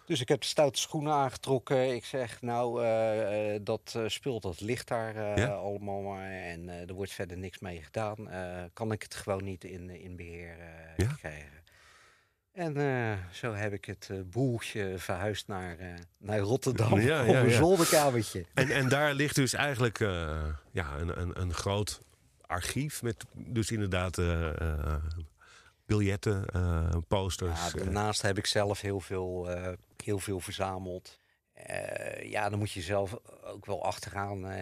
Dus 0.05 0.21
ik 0.21 0.27
heb 0.27 0.41
de 0.41 0.47
stoute 0.47 0.79
schoenen 0.79 1.13
aangetrokken. 1.13 1.95
Ik 1.95 2.05
zeg, 2.05 2.41
nou, 2.41 2.85
uh, 2.85 3.59
dat 3.61 3.99
spul 4.07 4.39
dat 4.39 4.61
ligt 4.61 4.87
daar 4.87 5.51
allemaal 5.51 6.01
maar. 6.01 6.31
En 6.31 6.69
er 6.69 6.93
wordt 6.93 7.11
verder 7.11 7.37
niks 7.37 7.59
mee 7.59 7.81
gedaan. 7.81 8.29
kan 8.73 8.91
ik 8.91 9.01
het 9.01 9.15
gewoon 9.15 9.43
niet 9.43 9.63
in, 9.63 9.89
in 9.89 10.15
beheer 10.15 10.57
ja? 10.97 11.15
krijgen. 11.17 11.61
En 12.51 12.73
zo 13.31 13.53
heb 13.53 13.73
ik 13.73 13.85
het 13.85 14.09
boeltje 14.25 14.93
verhuisd 14.97 15.47
naar, 15.47 15.77
naar 16.17 16.39
Rotterdam 16.39 16.99
ja, 16.99 17.25
op 17.25 17.35
een 17.35 17.51
zolderkamertje. 17.51 18.45
En, 18.53 18.69
en 18.69 18.89
daar 18.89 19.13
ligt 19.13 19.35
dus 19.35 19.53
eigenlijk 19.53 19.97
ja, 20.71 20.97
een, 20.97 21.21
een, 21.21 21.41
een 21.41 21.53
groot 21.53 22.01
archief 22.41 23.01
met 23.01 23.25
dus 23.33 23.71
inderdaad 23.71 24.17
biljetten, 25.97 26.45
uh, 26.55 26.95
posters. 27.07 27.59
Ja, 27.59 27.67
eh. 27.67 27.83
daarnaast 27.83 28.21
heb 28.21 28.37
ik 28.37 28.45
zelf 28.45 28.81
heel 28.81 28.99
veel, 28.99 29.57
uh, 29.57 29.73
heel 30.03 30.19
veel 30.19 30.39
verzameld. 30.39 31.19
ja, 32.21 32.49
dan 32.49 32.59
moet 32.59 32.71
je 32.71 32.81
zelf 32.81 33.17
ook 33.43 33.65
wel 33.65 33.83
achteraan 33.83 34.53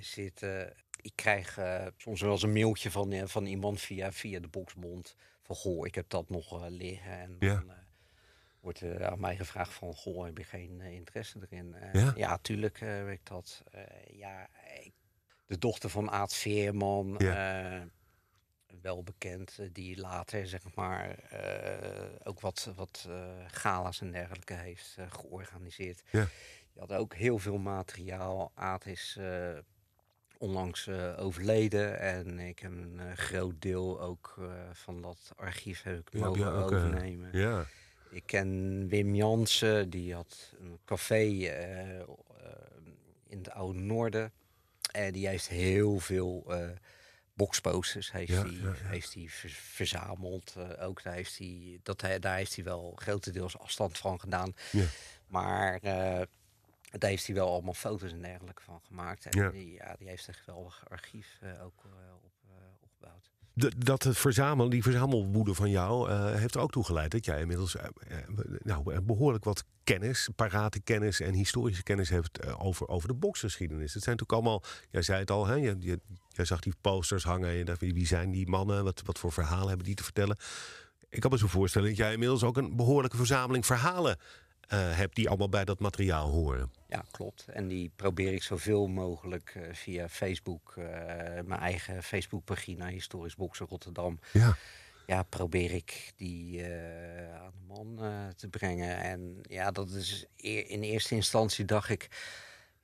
zitten. 0.00 0.72
Ik 1.00 1.12
krijg 1.14 1.58
soms 1.96 2.20
wel 2.20 2.30
eens 2.30 2.42
een 2.42 2.52
mailtje 2.52 2.90
van, 2.90 3.28
van 3.28 3.46
iemand 3.46 3.80
via, 3.80 4.12
via 4.12 4.40
de 4.40 4.48
Boxbond. 4.48 5.16
Van 5.42 5.56
goh, 5.56 5.86
ik 5.86 5.94
heb 5.94 6.08
dat 6.08 6.30
nog 6.30 6.68
liggen. 6.68 7.12
En 7.12 7.36
ja. 7.38 7.54
dan 7.54 7.72
wordt 8.60 8.80
er 8.80 9.06
aan 9.06 9.20
mij 9.20 9.36
gevraagd 9.36 9.72
van 9.72 9.94
goh, 9.94 10.24
heb 10.24 10.38
je 10.38 10.44
geen 10.44 10.80
interesse 10.80 11.38
erin? 11.50 11.74
ja? 11.92 12.12
ja, 12.16 12.38
tuurlijk 12.42 12.80
heb 12.80 13.08
ik 13.08 13.20
dat. 13.22 13.62
ja, 14.10 14.48
ik, 14.82 14.92
de 15.46 15.58
dochter 15.58 15.90
van 15.90 16.10
Aad 16.10 16.34
Veerman. 16.34 17.14
Ja 17.18 17.88
wel 18.84 19.02
bekend, 19.02 19.58
eh, 19.58 19.66
die 19.72 20.00
later 20.00 20.46
zeg 20.46 20.60
maar 20.74 21.18
uh, 21.32 22.08
ook 22.24 22.40
wat, 22.40 22.72
wat 22.76 23.06
uh, 23.08 23.24
galas 23.46 24.00
en 24.00 24.10
dergelijke 24.10 24.54
heeft 24.54 24.96
georganiseerd. 25.08 26.02
Ja. 26.10 26.26
Die 26.72 26.82
had 26.82 26.92
ook 26.92 27.14
heel 27.14 27.38
veel 27.38 27.58
materiaal. 27.58 28.52
Aad 28.54 28.86
is 28.86 29.18
onlangs 30.38 30.88
overleden 31.16 31.98
en 31.98 32.38
ik 32.38 32.58
heb 32.58 32.72
een 32.72 33.16
groot 33.16 33.62
deel 33.62 34.00
ook 34.00 34.38
van 34.72 35.02
dat 35.02 35.32
archief 35.36 35.82
heb 35.82 36.10
ik 36.10 36.20
mogen 36.20 36.40
ja, 36.40 36.50
overnemen. 36.50 37.28
ja. 37.32 37.66
Ik 38.10 38.22
ken 38.26 38.88
Wim 38.88 39.14
Jansen, 39.14 39.90
die 39.90 40.14
had 40.14 40.54
een 40.60 40.78
café 40.84 41.22
in 43.26 43.38
het 43.38 43.50
Oude 43.50 43.80
Noorden. 43.80 44.32
En 44.92 45.12
die 45.12 45.28
heeft 45.28 45.48
heel 45.48 45.98
veel 45.98 46.46
boxposters 47.34 48.12
heeft 48.12 48.32
hij 48.42 48.50
heeft 48.82 49.14
hij 49.14 49.28
verzameld. 49.48 50.54
Uh, 50.58 50.82
ook 50.86 51.02
daar 51.02 51.14
heeft 51.14 51.38
hij, 51.38 51.80
dat 51.82 52.00
hij, 52.00 52.18
daar 52.18 52.36
heeft 52.36 52.54
hij 52.54 52.64
wel 52.64 52.92
grotendeels 52.96 53.58
afstand 53.58 53.98
van 53.98 54.20
gedaan. 54.20 54.54
Ja. 54.72 54.84
Maar 55.26 55.74
uh, 55.84 56.20
Daar 56.98 57.10
heeft 57.10 57.26
hij 57.26 57.34
wel 57.34 57.48
allemaal 57.48 57.74
foto's 57.74 58.12
en 58.12 58.22
dergelijke 58.22 58.62
van 58.62 58.80
gemaakt. 58.86 59.26
En 59.26 59.40
Ja. 59.40 59.50
Die, 59.50 59.72
ja, 59.72 59.94
die 59.98 60.08
heeft 60.08 60.26
een 60.28 60.34
geweldig 60.34 60.84
archief 60.90 61.38
eh, 61.40 61.64
ook 61.64 61.84
eh, 61.84 62.14
op, 62.24 62.32
eh, 62.48 62.54
opgebouwd. 62.80 63.24
De- 63.24 63.30
dat 63.76 64.08
verzamelen, 64.10 64.70
die 64.70 64.82
verzamelwoede 64.82 65.54
van 65.54 65.70
jou, 65.70 66.10
eh, 66.10 66.34
heeft 66.34 66.54
er 66.54 66.60
ook 66.60 66.70
toe 66.70 66.84
geleid 66.84 67.10
dat 67.10 67.24
jij 67.24 67.40
inmiddels 67.40 67.76
eh, 67.76 67.84
eh, 67.84 68.18
nou, 68.62 69.00
behoorlijk 69.00 69.44
wat 69.44 69.64
kennis, 69.84 70.28
parate 70.36 70.80
kennis 70.80 71.20
en 71.20 71.34
historische 71.34 71.82
kennis 71.82 72.10
eh, 72.10 72.20
over, 72.64 72.88
over 72.88 73.08
de 73.08 73.14
boksgeschiedenis. 73.14 73.94
Het 73.94 74.02
zijn 74.02 74.16
natuurlijk 74.16 74.46
allemaal, 74.46 74.62
jij 74.90 75.02
zei 75.02 75.18
het 75.18 75.30
al, 75.30 75.46
hè, 75.46 75.54
je, 75.54 75.76
je, 75.78 76.00
jij 76.28 76.44
zag 76.44 76.60
die 76.60 76.74
posters 76.80 77.24
hangen 77.24 77.48
en 77.48 77.54
je 77.54 77.64
dacht, 77.64 77.80
wie 77.80 77.94
wie 77.94 78.06
zijn 78.06 78.30
die 78.30 78.48
mannen, 78.48 78.84
wat, 78.84 79.02
wat 79.04 79.18
voor 79.18 79.32
verhalen 79.32 79.68
hebben 79.68 79.86
die 79.86 79.94
te 79.94 80.04
vertellen. 80.04 80.36
Ik 81.08 81.20
kan 81.20 81.30
me 81.30 81.38
zo 81.38 81.46
voorstellen 81.46 81.88
dat 81.88 81.96
jij 81.96 82.12
inmiddels 82.12 82.42
ook 82.42 82.56
een 82.56 82.76
behoorlijke 82.76 83.16
verzameling 83.16 83.66
verhalen 83.66 84.18
eh, 84.68 84.96
hebt 84.96 85.16
die 85.16 85.28
allemaal 85.28 85.48
bij 85.48 85.64
dat 85.64 85.78
materiaal 85.80 86.30
horen. 86.30 86.72
Ja, 86.88 87.04
klopt. 87.10 87.46
En 87.48 87.68
die 87.68 87.90
probeer 87.96 88.32
ik 88.32 88.42
zoveel 88.42 88.86
mogelijk 88.86 89.52
eh, 89.54 89.62
via 89.74 90.08
Facebook, 90.08 90.74
eh, 90.76 90.84
mijn 91.44 91.60
eigen 91.60 92.02
Facebookpagina 92.02 92.86
Historisch 92.86 93.34
Boksen 93.34 93.66
Rotterdam. 93.66 94.18
Ja. 94.32 94.56
Ja, 95.06 95.22
probeer 95.22 95.72
ik 95.72 96.12
die 96.16 96.64
aan 97.34 97.52
de 97.52 97.66
man 97.66 97.98
te 98.36 98.48
brengen. 98.48 98.96
En 98.98 99.38
ja, 99.42 99.70
dat 99.70 99.90
is 99.90 100.26
in 100.36 100.82
eerste 100.82 101.14
instantie 101.14 101.64
dacht 101.64 101.88
ik. 101.88 102.08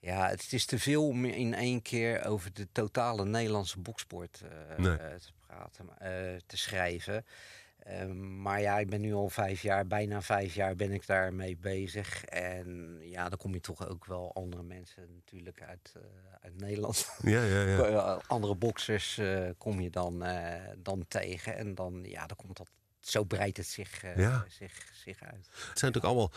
Ja, 0.01 0.29
het 0.29 0.53
is 0.53 0.65
te 0.65 0.79
veel 0.79 1.07
om 1.07 1.25
in 1.25 1.55
één 1.55 1.83
keer 1.83 2.25
over 2.25 2.53
de 2.53 2.69
totale 2.73 3.25
Nederlandse 3.25 3.79
boksport 3.79 4.43
Nee. 4.77 4.97
te 4.97 5.33
praten, 5.47 5.87
te 6.47 6.57
schrijven. 6.57 7.25
Ehm, 7.83 8.43
maar 8.43 8.61
ja, 8.61 8.79
ik 8.79 8.91
ben 8.91 9.01
nu 9.01 9.15
al 9.15 9.29
vijf 9.29 9.63
jaar, 9.63 9.87
bijna 9.87 10.23
vijf 10.23 10.55
jaar 10.55 10.77
ben 10.77 10.93
ik 10.93 11.07
daarmee 11.07 11.57
bezig. 11.57 12.25
En 12.25 12.99
ja, 13.03 13.29
dan 13.29 13.39
kom 13.39 13.53
je 13.55 13.61
toch 13.61 13.89
ook 13.89 14.05
wel 14.07 14.35
andere 14.35 14.63
mensen 14.63 15.15
natuurlijk 15.15 15.63
uit, 15.63 15.93
eh, 15.97 16.03
uit 16.41 16.57
Nederland. 16.57 17.09
Ja, 17.23 17.43
ja, 17.43 17.61
ja. 17.63 17.79
Eh, 17.85 18.19
andere 18.27 18.55
boxers 18.55 19.19
eh, 19.19 19.49
kom 19.59 19.81
je 19.81 19.91
dan, 19.91 20.25
dan 20.79 21.05
tegen. 21.09 21.57
En 21.57 21.75
dan, 21.75 22.05
ja, 22.05 22.27
dan 22.27 22.37
komt 22.37 22.57
dat, 22.57 22.71
zo 23.01 23.25
breidt 23.25 23.57
het 23.57 23.67
zich, 23.67 24.03
Ja. 24.17 24.45
zich, 24.49 24.91
zich 24.93 25.21
uit. 25.23 25.47
Het 25.47 25.79
zijn 25.79 25.93
natuurlijk 25.93 26.05
allemaal 26.05 26.33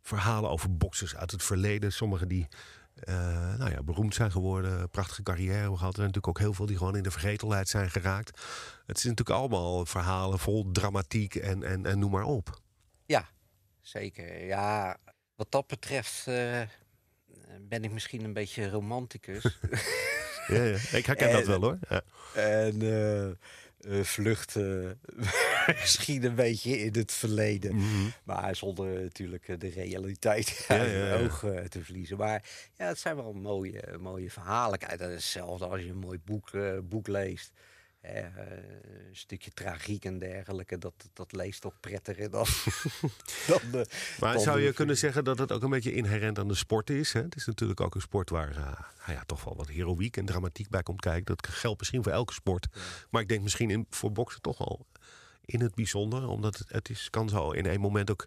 verhalen 0.00 0.50
over 0.50 0.76
boxers 0.76 1.16
uit 1.16 1.30
het 1.30 1.42
verleden. 1.42 1.92
Sommigen 1.92 2.28
die 2.28 2.48
eh, 2.94 3.54
nou 3.58 3.70
ja, 3.70 3.82
beroemd 3.82 4.14
zijn 4.14 4.30
geworden, 4.30 4.90
prachtige 4.90 5.22
carrière 5.22 5.58
hebben 5.58 5.78
gehad. 5.78 5.92
Er 5.92 6.00
zijn 6.00 6.06
natuurlijk 6.12 6.38
ook 6.38 6.44
heel 6.44 6.54
veel 6.54 6.66
die 6.66 6.76
gewoon 6.76 6.96
in 6.96 7.02
de 7.02 7.10
vergetelheid 7.10 7.68
zijn 7.68 7.90
geraakt. 7.90 8.40
Het 8.86 8.98
zijn 9.00 9.14
natuurlijk 9.14 9.38
allemaal 9.38 9.86
verhalen 9.86 10.38
vol 10.38 10.70
dramatiek 10.72 11.34
en, 11.34 11.62
en, 11.62 11.86
en 11.86 11.98
noem 11.98 12.10
maar 12.10 12.24
op. 12.24 12.60
Ja, 13.06 13.28
zeker. 13.80 14.44
Ja, 14.44 14.96
wat 15.36 15.50
dat 15.50 15.66
betreft 15.66 16.26
eh, 16.26 16.60
ben 17.60 17.84
ik 17.84 17.92
misschien 17.92 18.24
een 18.24 18.32
beetje 18.32 18.70
romanticus. 18.70 19.44
Ja, 20.46 20.62
ja. 20.62 20.76
Ik 20.92 21.06
herken 21.06 21.32
dat 21.32 21.46
wel 21.58 21.60
hoor. 21.60 21.78
Ja. 21.88 22.02
en 22.34 22.82
eh, 22.82 23.30
eh, 23.84 24.00
vluchten 24.00 25.00
misschien 25.80 26.24
een 26.24 26.34
beetje 26.34 26.78
in 26.78 26.92
het 26.92 27.12
verleden. 27.12 27.74
Mhm. 27.74 28.08
Maar 28.24 28.56
zonder 28.56 29.02
natuurlijk 29.02 29.48
eh, 29.48 29.58
de 29.58 29.68
realiteit 29.68 30.48
Ja, 30.68 30.78
uit 30.78 30.90
ja, 30.90 30.98
de 30.98 31.06
ja. 31.06 31.24
ogen 31.24 31.70
te 31.70 31.84
verliezen. 31.84 32.16
Maar 32.16 32.42
ja, 32.76 32.86
het 32.86 32.98
zijn 32.98 33.16
wel 33.16 33.32
mooie, 33.32 33.98
mooie 34.00 34.30
verhalen. 34.30 34.78
Kijk, 34.78 34.98
dat 34.98 35.08
is 35.08 35.14
hetzelfde 35.14 35.66
als 35.66 35.80
je 35.80 35.88
een 35.88 35.96
mooi 35.96 36.18
boek, 36.24 36.50
eh, 36.50 36.78
boek 36.82 37.08
leest. 37.08 37.52
Eh, 38.04 38.24
een 39.08 39.16
stukje 39.16 39.50
tragiek 39.50 40.04
en 40.04 40.18
dergelijke, 40.18 40.78
dat, 40.78 40.94
dat 41.12 41.32
leest 41.32 41.60
toch 41.60 41.80
prettiger 41.80 42.30
dan... 42.30 42.46
dan 43.48 43.60
de, 43.70 43.86
Maar 44.20 44.32
dan 44.32 44.42
zou 44.42 44.58
de- 44.58 44.64
je 44.64 44.72
kunnen 44.72 44.96
zeggen 44.96 45.24
dat 45.24 45.38
het 45.38 45.52
ook 45.52 45.62
een 45.62 45.70
beetje 45.70 45.92
inherent 45.94 46.38
aan 46.38 46.48
de 46.48 46.54
sport 46.54 46.90
is? 46.90 47.12
Hè? 47.12 47.22
Het 47.22 47.36
is 47.36 47.46
natuurlijk 47.46 47.80
ook 47.80 47.94
een 47.94 48.00
sport 48.00 48.30
waar 48.30 48.50
eh, 48.50 48.56
nou 49.06 49.12
ja, 49.12 49.22
toch 49.26 49.44
wel 49.44 49.56
wat 49.56 49.68
heroïek 49.68 50.16
en 50.16 50.24
dramatiek 50.24 50.68
bij 50.68 50.82
komt 50.82 51.00
kijken. 51.00 51.36
Dat 51.36 51.46
geldt 51.46 51.78
misschien 51.78 52.02
voor 52.02 52.12
elke 52.12 52.32
sport. 52.32 52.66
Maar 53.10 53.22
ik 53.22 53.28
denk 53.28 53.42
misschien 53.42 53.70
in, 53.70 53.86
voor 53.90 54.12
boksen 54.12 54.40
toch 54.40 54.58
wel 54.58 54.86
in 55.44 55.60
het 55.60 55.74
bijzonder. 55.74 56.28
Omdat 56.28 56.58
het, 56.58 56.68
het 56.68 56.90
is, 56.90 57.10
kan 57.10 57.28
zo 57.28 57.50
in 57.50 57.66
één 57.66 57.80
moment 57.80 58.10
ook 58.10 58.26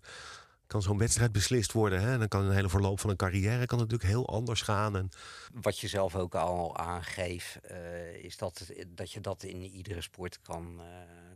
kan 0.68 0.82
zo'n 0.82 0.98
wedstrijd 0.98 1.32
beslist 1.32 1.72
worden. 1.72 2.02
Hè? 2.02 2.12
En 2.12 2.20
dan 2.20 2.28
kan 2.28 2.44
een 2.46 2.52
hele 2.56 2.70
verloop 2.70 3.00
van 3.00 3.10
een 3.10 3.16
carrière 3.16 3.66
kan 3.66 3.78
natuurlijk 3.78 4.10
heel 4.10 4.28
anders 4.28 4.62
gaan. 4.62 4.98
En, 4.98 5.10
Wat 5.54 5.80
je 5.80 5.88
zelf 5.88 6.16
ook 6.16 6.36
al 6.36 6.78
aangeeft, 6.78 7.60
eh, 7.62 8.14
is 8.24 8.38
dat, 8.38 8.72
dat 8.88 9.12
je 9.12 9.22
dat 9.22 9.44
in 9.44 9.62
iedere 9.64 10.02
sport 10.02 10.40
kan, 10.42 10.80
eh, 10.80 10.86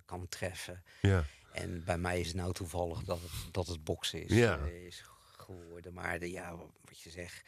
kan 0.06 0.28
treffen. 0.30 0.84
ja. 1.02 1.24
En 1.52 1.84
bij 1.84 1.98
mij 1.98 2.20
is 2.20 2.28
het 2.28 2.36
nou 2.36 2.54
toevallig 2.54 3.04
dat 3.04 3.20
het, 3.22 3.54
dat 3.54 3.68
het 3.68 3.84
boksen 3.84 4.24
is, 4.24 4.32
Ja. 4.36 4.58
eh, 4.58 4.86
is 4.86 5.04
geworden. 5.38 5.94
Maar 5.94 6.20
de, 6.20 6.32
ja, 6.32 6.56
wat 6.86 7.00
je 7.02 7.10
zegt, 7.10 7.42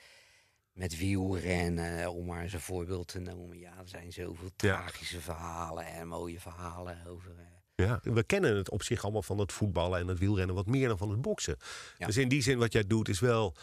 met 0.72 0.98
wielrennen, 0.98 2.12
om 2.12 2.25
maar 2.25 2.42
eens 2.44 2.54
een 2.54 2.60
voorbeeld 2.60 3.08
te 3.08 3.20
noemen. 3.20 3.60
Ja, 3.60 3.78
er 3.78 3.88
zijn 3.88 4.12
zoveel 4.12 4.50
tragische 4.56 5.22
verhalen 5.22 5.86
en 5.86 6.08
mooie 6.08 6.40
verhalen 6.40 7.06
over. 7.08 7.32
Ja, 7.75 8.00
we 8.03 8.24
kennen 8.24 8.56
het 8.56 8.70
op 8.70 8.84
zich 8.84 9.03
allemaal 9.03 9.22
van 9.24 9.38
het 9.38 9.51
voetballen 9.51 10.00
en 10.00 10.08
het 10.08 10.20
wielrennen 10.20 10.56
wat 10.56 10.65
meer 10.65 10.88
dan 10.88 10.98
van 10.98 11.10
het 11.10 11.22
boksen. 11.22 11.56
Ja. 11.98 12.06
Dus 12.06 12.18
in 12.18 12.27
die 12.30 12.42
zin 12.42 12.58
wat 12.58 12.72
jij 12.74 12.88
doet 12.88 13.10
is 13.10 13.20
wel. 13.20 13.56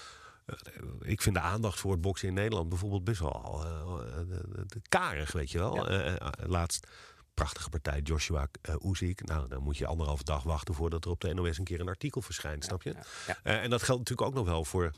eh, 0.46 0.54
Ik 1.00 1.22
vind 1.22 1.34
de 1.34 1.40
aandacht 1.40 1.78
voor 1.80 1.92
het 1.92 2.00
boksen 2.00 2.28
in 2.28 2.34
Nederland 2.34 2.68
bijvoorbeeld 2.68 3.04
best 3.04 3.20
wel 3.20 3.64
de- 4.66 4.80
karig, 4.88 5.32
weet 5.32 5.50
je 5.50 5.58
wel. 5.58 5.90
Ja. 5.92 6.18
Laatst 6.46 6.86
prachtige 7.34 7.68
partij 7.70 8.00
Joshua 8.00 8.48
uh, 8.68 8.90
Usyk. 8.90 9.24
Nou, 9.24 9.48
dan 9.48 9.62
moet 9.62 9.76
je 9.78 9.86
anderhalve 9.86 10.24
dag 10.24 10.42
wachten 10.42 10.74
voordat 10.74 11.04
er 11.04 11.10
op 11.10 11.20
de 11.20 11.34
NOS 11.34 11.58
een 11.58 11.64
keer 11.64 11.80
een 11.80 11.88
artikel 11.88 12.22
verschijnt, 12.22 12.64
snap 12.64 12.82
je? 12.82 12.94
ja, 13.26 13.36
ja. 13.44 13.60
En 13.60 13.70
dat 13.70 13.82
geldt 13.82 14.00
natuurlijk 14.00 14.28
ook 14.28 14.34
nog 14.34 14.46
wel 14.46 14.64
voor 14.64 14.90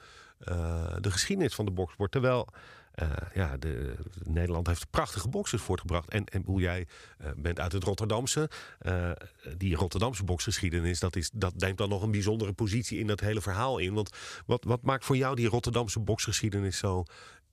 de 1.01 1.11
geschiedenis 1.11 1.55
van 1.55 1.65
de 1.65 1.71
boksport. 1.71 2.11
Terwijl 2.13 2.49
eh, 2.93 3.11
ja, 3.35 3.57
de, 3.57 3.95
Nederland 4.23 4.67
heeft 4.67 4.91
prachtige 4.91 5.29
boksers 5.29 5.63
voortgebracht. 5.63 6.09
En, 6.09 6.25
en 6.25 6.43
hoe 6.47 6.61
jij 6.61 6.87
eh, 7.19 7.31
bent 7.37 7.61
uit 7.61 7.73
het 7.73 7.85
Rotterdamse. 7.85 8.51
eh, 8.79 9.11
die 9.57 9.77
Rotterdamse 9.77 10.25
boksgeschiedenis, 10.25 11.01
dat, 11.01 11.17
is, 11.17 11.31
dat 11.35 11.55
neemt 11.55 11.79
dan 11.79 11.89
nog 11.89 12.03
een 12.03 12.11
bijzondere 12.11 12.53
positie 12.53 12.99
in 12.99 13.07
dat 13.07 13.21
hele 13.21 13.41
verhaal 13.41 13.79
in. 13.79 13.95
Want 13.95 14.11
wat, 14.47 14.65
wat 14.65 14.83
maakt 14.83 15.05
voor 15.05 15.17
jou 15.17 15.37
die 15.37 15.49
Rotterdamse 15.49 16.01
boksgeschiedenis 16.01 16.79
zo 16.79 17.05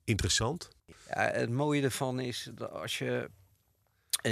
interessant? 0.04 0.68
Ja, 0.86 1.30
het 1.30 1.50
mooie 1.50 1.82
ervan 1.82 2.20
is 2.20 2.50
dat 2.54 2.70
als 2.70 2.98
je 2.98 3.30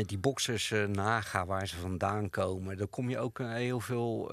die 0.06 0.18
boxers 0.18 0.70
eh, 0.70 0.84
nagaat 0.84 1.46
waar 1.46 1.68
ze 1.68 1.76
vandaan 1.76 2.30
komen, 2.30 2.76
dan 2.76 2.88
kom 2.88 3.10
je 3.10 3.18
ook 3.18 3.38
heel 3.38 3.80
veel 3.80 4.32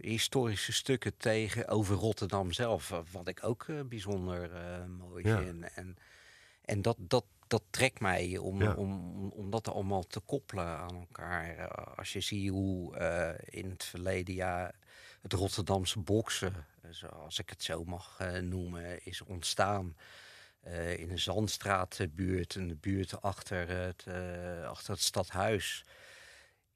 historische 0.00 0.72
stukken 0.72 1.16
tegen 1.16 1.68
over 1.68 1.96
Rotterdam 1.96 2.52
zelf. 2.52 2.88
wa- 2.88 3.02
Wat 3.10 3.28
ik 3.28 3.44
ook 3.44 3.64
eh, 3.68 3.80
bijzonder 3.80 4.52
eh, 4.54 4.84
mooi 4.86 5.28
Ja. 5.28 5.38
vind. 5.38 5.64
En, 5.74 5.96
en 6.64 6.82
dat, 6.82 6.96
dat, 6.98 7.24
dat 7.46 7.62
trekt 7.70 8.00
mij 8.00 8.36
om, 8.38 8.62
Ja. 8.62 8.74
om, 8.74 9.28
om, 9.30 9.50
dat 9.50 9.68
allemaal 9.68 10.02
te 10.06 10.20
koppelen 10.20 10.66
aan 10.66 10.94
elkaar. 10.98 11.56
Eh, 11.56 11.96
als 11.96 12.12
je 12.12 12.20
ziet 12.20 12.48
hoe 12.50 12.96
eh, 12.96 13.60
in 13.60 13.70
het 13.70 13.84
verleden 13.84 14.34
jaar 14.34 14.74
het 15.22 15.32
Rotterdamse 15.32 15.98
boksen, 15.98 16.66
eh, 16.82 16.90
zoals 16.90 17.38
ik 17.38 17.50
het 17.50 17.62
zo 17.62 17.84
mag 17.84 18.16
eh, 18.20 18.38
noemen, 18.40 19.04
is 19.04 19.20
ontstaan. 19.22 19.96
Eh, 20.60 20.98
in 20.98 21.08
de 21.08 21.16
Zandstraatbuurt, 21.16 22.54
in 22.54 22.68
de 22.68 22.74
buurt 22.76 23.22
achter 23.22 23.68
het, 23.68 24.04
eh, 24.06 24.68
achter 24.68 24.92
het 24.92 25.02
stadhuis. 25.02 25.84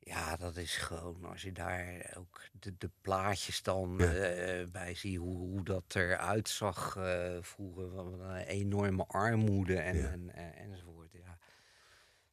Ja, 0.08 0.36
dat 0.36 0.56
is 0.56 0.76
gewoon, 0.76 1.24
als 1.24 1.42
je 1.42 1.52
daar 1.52 2.14
ook 2.18 2.40
de, 2.60 2.74
de 2.78 2.90
plaatjes 3.00 3.62
dan 3.62 3.94
Ja. 3.98 4.04
eh, 4.12 4.66
bij 4.66 4.94
ziet, 4.94 5.16
hoe, 5.16 5.36
hoe 5.38 5.64
dat 5.64 5.82
eruit 5.88 6.48
zag 6.48 6.96
eh, 6.96 7.36
vroeger. 7.40 7.90
Wat 7.94 8.06
een 8.06 8.36
enorme 8.36 9.04
armoede 9.06 9.76
en, 9.78 9.96
Ja. 9.96 10.08
en, 10.10 10.34
en, 10.34 10.54
enzovoort. 10.54 11.12
Ja. 11.12 11.38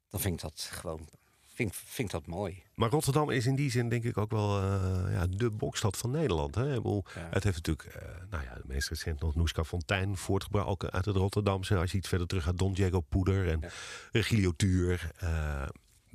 Dan 0.10 0.20
vind 0.20 0.34
ik 0.36 0.42
dat 0.42 0.62
gewoon, 0.72 1.10
vind, 1.48 1.75
vind 1.75 2.08
ik 2.08 2.13
dat 2.13 2.25
mooi. 2.27 2.63
Maar 2.75 2.89
Rotterdam 2.89 3.30
is 3.30 3.46
in 3.46 3.56
die 3.56 3.72
zin 3.72 3.89
denk 3.89 4.03
ik 4.03 4.18
ook 4.18 4.32
wel 4.32 4.58
eh, 4.62 5.06
ja, 5.13 5.27
de 5.27 5.50
bokstad 5.51 5.98
van 5.98 6.12
Nederland. 6.12 6.56
Hè? 6.56 6.74
Bedoel, 6.75 7.03
Ja. 7.15 7.27
Het 7.30 7.44
heeft 7.44 7.56
natuurlijk, 7.68 8.00
nou 8.30 8.44
ja, 8.44 8.53
de 8.56 8.63
meest 8.65 8.89
recent 8.89 9.20
nog 9.22 9.36
Noeska 9.36 9.63
Fontijn 9.63 10.18
voortgebracht, 10.18 10.68
ook 10.68 10.86
uit 10.86 11.06
het 11.06 11.15
Rotterdamse. 11.15 11.75
Als 11.77 11.92
je 11.92 11.98
iets 11.98 12.10
verder 12.10 12.27
terug 12.27 12.44
gaat, 12.44 12.58
Don 12.58 12.74
Diego 12.74 13.00
Poeder 13.00 13.50
en 13.50 13.60
Ja. 13.62 13.70
Regilio 14.12 14.51
Tuur. 14.56 15.12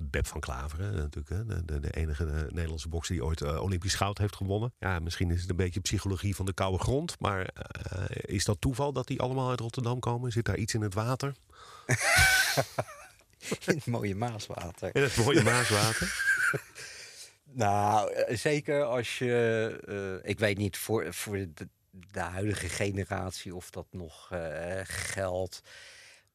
Beb 0.01 0.27
van 0.27 0.41
Klaveren, 0.41 0.95
natuurlijk, 0.95 1.29
hè? 1.29 1.45
De, 1.47 1.65
de, 1.65 1.81
de 1.81 1.91
enige 1.91 2.25
eh, 2.25 2.41
Nederlandse 2.53 2.89
bokser 2.89 3.15
die 3.15 3.25
ooit 3.25 3.41
eh, 3.41 3.63
Olympisch 3.63 3.95
goud 3.95 4.19
heeft 4.19 4.37
gewonnen. 4.37 4.73
Ja, 4.79 4.99
misschien 4.99 5.31
is 5.31 5.41
het 5.41 5.51
een 5.51 5.57
beetje 5.57 5.81
psychologie 5.81 6.35
van 6.35 6.47
de 6.47 6.53
koude 6.53 6.79
grond. 6.79 7.21
Maar 7.21 7.49
eh, 7.55 8.05
is 8.35 8.45
dat 8.45 8.61
toeval 8.61 8.93
dat 8.93 9.07
die 9.07 9.21
allemaal 9.21 9.51
uit 9.51 9.61
Rotterdam 9.61 10.01
komen? 10.01 10.33
Zit 10.33 10.45
daar 10.45 10.57
iets 10.57 10.75
in 10.75 10.83
het 10.83 10.95
water? 10.95 11.35
In 13.67 13.75
het 13.75 13.87
mooie 13.87 14.15
Maaswater. 14.15 14.91
In 14.95 15.03
het 15.03 15.17
mooie 15.17 15.43
Maaswater? 15.43 16.13
Nou, 17.53 18.13
eh, 18.13 18.37
zeker 18.37 18.85
als 18.85 19.19
je. 19.19 20.21
eh, 20.23 20.31
ik 20.31 20.39
weet 20.39 20.59
niet 20.59 20.77
voor, 20.77 21.15
voor 21.15 21.37
de, 21.37 21.69
de 21.91 22.21
huidige 22.21 22.69
generatie 22.69 23.55
of 23.55 23.71
dat 23.71 23.87
nog 23.91 24.29
eh, 24.33 24.81
geldt. 24.85 25.63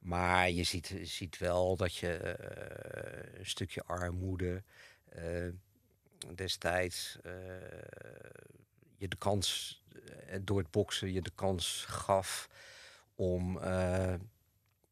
Maar 0.03 0.50
je 0.50 0.63
ziet, 0.63 0.93
ziet 1.03 1.38
wel 1.38 1.75
dat 1.75 1.95
je 1.95 2.17
eh, 2.17 3.39
een 3.39 3.45
stukje 3.45 3.83
armoede. 3.83 4.63
eh, 5.10 5.48
destijds. 6.36 7.17
eh, 7.24 7.33
je 8.98 9.07
de 9.07 9.15
kans, 9.17 9.81
door 10.41 10.57
het 10.57 10.72
boksen, 10.72 11.13
je 11.13 11.22
de 11.22 11.31
kans 11.36 11.86
gaf 11.88 12.50
om, 13.15 13.60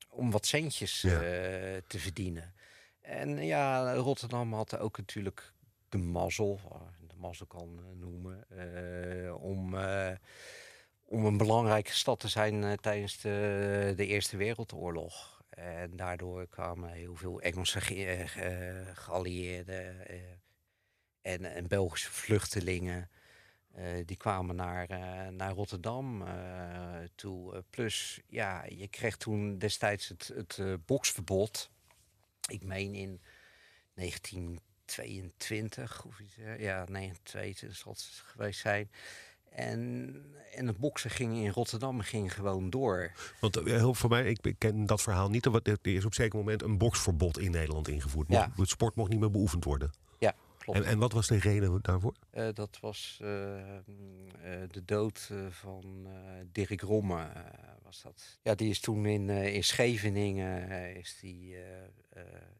om 0.09 0.31
wat 0.31 0.45
centjes 0.45 1.01
Ja. 1.01 1.19
te 1.87 1.99
verdienen. 1.99 2.53
En 3.01 3.45
ja, 3.45 3.93
Rotterdam 3.93 4.53
had 4.53 4.77
ook 4.77 4.97
natuurlijk 4.97 5.53
de 5.89 5.97
mazzel, 5.97 6.59
de 7.07 7.15
mazzel 7.17 7.45
kan 7.45 7.79
noemen, 7.99 8.45
om, 9.39 9.75
om 11.11 11.25
een 11.25 11.37
belangrijke 11.37 11.93
stad 11.93 12.19
te 12.19 12.27
zijn 12.27 12.63
eh, 12.63 12.73
tijdens 12.73 13.21
de, 13.21 13.93
Eerste 13.97 14.37
Wereldoorlog. 14.37 15.43
En 15.49 15.95
daardoor 15.95 16.47
kwamen 16.47 16.91
heel 16.91 17.15
veel 17.15 17.41
Engelse 17.41 17.81
ge- 17.81 18.05
eh, 18.05 18.79
eh, 18.79 18.87
geallieerden 18.97 20.07
en, 21.21 21.45
en 21.45 21.67
Belgische 21.67 22.11
vluchtelingen. 22.11 23.09
die 24.05 24.17
kwamen 24.17 24.55
naar, 24.55 24.87
naar 25.33 25.51
Rotterdam 25.51 26.23
toe. 27.15 27.63
Plus, 27.69 28.19
ja, 28.27 28.65
je 28.65 28.87
kreeg 28.87 29.17
toen 29.17 29.57
destijds 29.57 30.07
het, 30.07 30.31
het 30.35 30.85
boksverbod. 30.85 31.69
Ik 32.49 32.63
meen 32.63 32.95
in 32.95 33.21
1922 33.93 36.05
of 36.05 36.19
iets. 36.19 36.35
Ja, 36.35 36.85
1922 36.85 37.77
zal 37.77 37.91
het 37.91 38.01
geweest 38.25 38.59
zijn. 38.59 38.91
En, 39.51 40.15
en 40.53 40.67
het 40.67 40.77
boksen 40.77 41.09
ging 41.09 41.33
in 41.35 41.49
Rotterdam 41.49 41.99
ging 42.01 42.33
gewoon 42.33 42.69
door. 42.69 43.11
Want 43.39 43.57
eh, 43.57 43.63
heel 43.63 43.93
voor 43.93 44.09
mij, 44.09 44.25
ik 44.41 44.55
ken 44.57 44.85
dat 44.85 45.01
verhaal 45.01 45.29
niet. 45.29 45.45
Er 45.45 45.53
is 45.83 45.97
op 45.99 46.05
een 46.05 46.13
zeker 46.13 46.37
moment 46.39 46.61
een 46.63 46.77
boksverbod 46.77 47.39
in 47.39 47.51
Nederland 47.51 47.87
ingevoerd. 47.87 48.27
Mocht- 48.27 48.41
Ja. 48.41 48.51
Het 48.55 48.69
sport 48.69 48.95
mocht 48.95 49.09
niet 49.09 49.19
meer 49.19 49.31
beoefend 49.31 49.63
worden. 49.63 49.91
Ja, 50.19 50.35
klopt. 50.57 50.79
En, 50.79 50.85
en 50.85 50.97
wat 50.97 51.11
was 51.11 51.27
de 51.27 51.37
reden 51.39 51.79
daarvoor? 51.81 52.13
Eh, 52.29 52.47
dat 52.53 52.77
was 52.81 53.17
eh, 53.21 53.27
de 54.71 54.81
dood 54.85 55.29
van 55.49 55.83
eh, 56.05 56.11
Dirk 56.51 56.81
Romme. 56.81 57.27
was 57.83 58.01
dat. 58.01 58.39
Ja, 58.43 58.55
die 58.55 58.69
is 58.69 58.79
toen 58.79 59.05
in, 59.05 59.29
in 59.29 59.63
Scheveningen 59.63 60.69
is 60.95 61.17
die, 61.21 61.55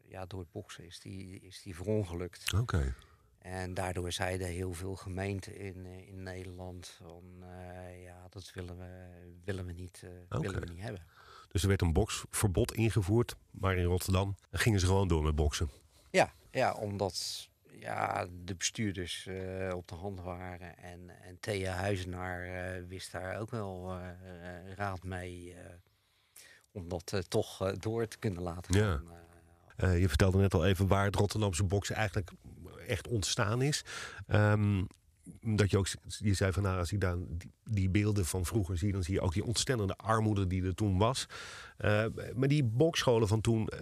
ja, 0.08 0.26
door 0.26 0.40
het 0.40 0.52
boksen 0.52 0.84
is 0.86 1.00
die, 1.00 1.40
is 1.40 1.62
die 1.62 1.74
verongelukt. 1.74 2.52
Oké. 2.56 2.94
En 3.42 3.74
daardoor 3.74 4.12
zeiden 4.12 4.46
heel 4.46 4.72
veel 4.72 4.96
gemeenten 4.96 5.56
in, 5.56 5.86
eh, 5.86 6.08
in 6.08 6.22
Nederland 6.22 6.88
van 6.88 7.24
eh, 7.40 8.02
ja, 8.02 8.26
dat 8.30 8.52
willen 8.54 8.78
we, 8.78 9.08
willen 9.44 9.66
we, 9.66 9.72
niet, 9.72 10.02
eh, 10.28 10.40
willen 10.40 10.60
we 10.60 10.72
niet 10.72 10.82
hebben. 10.82 11.06
Dus 11.48 11.62
er 11.62 11.68
werd 11.68 11.82
een 11.82 11.92
boksverbod 11.92 12.72
ingevoerd. 12.72 13.36
Maar 13.50 13.76
in 13.76 13.84
Rotterdam 13.84 14.36
gingen 14.50 14.80
ze 14.80 14.86
gewoon 14.86 15.08
door 15.08 15.22
met 15.22 15.34
boksen. 15.34 15.70
Ja, 16.10 16.32
ja 16.50 16.72
omdat 16.74 17.48
ja, 17.70 18.26
de 18.44 18.54
bestuurders 18.54 19.28
op 19.74 19.88
de 19.88 19.94
hand 19.94 20.20
waren. 20.20 20.76
En, 20.78 21.22
en 21.22 21.40
Thea 21.40 21.72
Huizenaar 21.72 22.86
wist 22.86 23.12
daar 23.12 23.38
ook 23.38 23.50
wel 23.50 23.98
raad 24.74 25.02
mee. 25.02 25.56
om 26.72 26.88
dat 26.88 27.24
toch 27.28 27.72
door 27.72 28.08
te 28.08 28.18
kunnen 28.18 28.42
laten 28.42 28.74
Ja. 28.74 28.96
gaan. 28.96 29.22
Eh, 29.82 30.00
je 30.00 30.08
vertelde 30.08 30.38
net 30.38 30.54
al 30.54 30.64
even 30.66 30.86
waar 30.86 31.04
het 31.04 31.16
Rotterdamse 31.16 31.64
boksen 31.64 31.94
eigenlijk 31.96 32.30
echt 32.86 33.08
ontstaan 33.08 33.62
is. 33.62 33.84
Ehm, 34.26 34.82
dat 35.40 35.70
je 35.70 35.78
ook, 35.78 35.86
je 36.06 36.34
zei 36.34 36.52
van 36.52 36.62
nou, 36.62 36.78
als 36.78 36.92
ik 36.92 37.00
dan 37.00 37.26
die, 37.64 37.90
beelden 37.90 38.26
van 38.26 38.46
vroeger 38.46 38.78
zie, 38.78 38.92
dan 38.92 39.02
zie 39.02 39.14
je 39.14 39.20
ook 39.20 39.32
die 39.32 39.44
ontstellende 39.44 39.96
armoede 39.96 40.46
die 40.46 40.64
er 40.64 40.74
toen 40.74 40.98
was. 40.98 41.26
Eh, 41.76 42.04
maar 42.34 42.48
die 42.48 42.64
bokscholen 42.64 43.28
van 43.28 43.40
toen, 43.40 43.68
eh, 43.68 43.78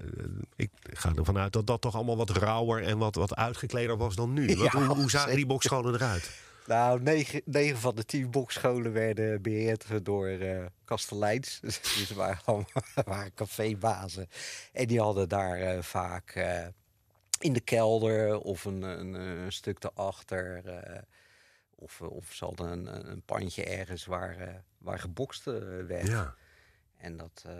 ik 0.56 0.70
ga 0.82 1.12
ervan 1.14 1.38
uit 1.38 1.52
dat 1.52 1.66
dat 1.66 1.80
toch 1.80 1.94
allemaal 1.94 2.16
wat 2.16 2.30
rauwer 2.30 2.82
en 2.82 2.98
wat, 2.98 3.14
wat 3.14 3.34
uitgekleder 3.34 3.96
was 3.96 4.14
dan 4.14 4.32
nu. 4.32 4.48
Ja, 4.60 4.70
hoe, 4.70 4.84
hoe 4.84 5.10
zagen 5.10 5.36
die 5.36 5.46
bokscholen 5.46 5.94
eruit? 5.94 6.30
Nou, 6.66 7.02
negen, 7.02 7.42
negen 7.44 7.78
van 7.78 7.94
de 7.94 8.04
tien 8.04 8.30
bokscholen 8.30 8.92
werden 8.92 9.42
beheerd 9.42 9.86
door 10.02 10.28
eh 10.28 10.64
kasteleins. 10.84 11.60
Dus 11.62 12.06
ze 12.06 12.14
waren, 12.14 12.38
allemaal, 12.44 12.82
waren 13.04 13.34
cafébazen. 13.34 14.28
En 14.72 14.86
die 14.86 15.00
hadden 15.00 15.28
daar 15.28 15.84
vaak 15.84 16.34
in 17.42 17.52
de 17.52 17.60
kelder 17.60 18.38
of 18.38 18.64
een, 18.64 18.82
een, 18.82 19.14
een 19.14 19.52
stuk 19.52 19.80
daarachter. 19.80 20.66
eh 20.66 21.02
of, 21.82 22.00
of 22.02 22.32
ze 22.32 22.44
hadden 22.44 22.70
een, 22.70 23.10
een 23.10 23.22
pandje 23.22 23.64
ergens 23.64 24.04
waar, 24.04 24.36
eh, 24.36 24.54
waar 24.78 24.98
gebokst 24.98 25.46
eh, 25.46 25.54
werd. 25.86 26.06
Ja. 26.06 26.34
En 26.96 27.16
dat, 27.16 27.44
eh, 27.46 27.54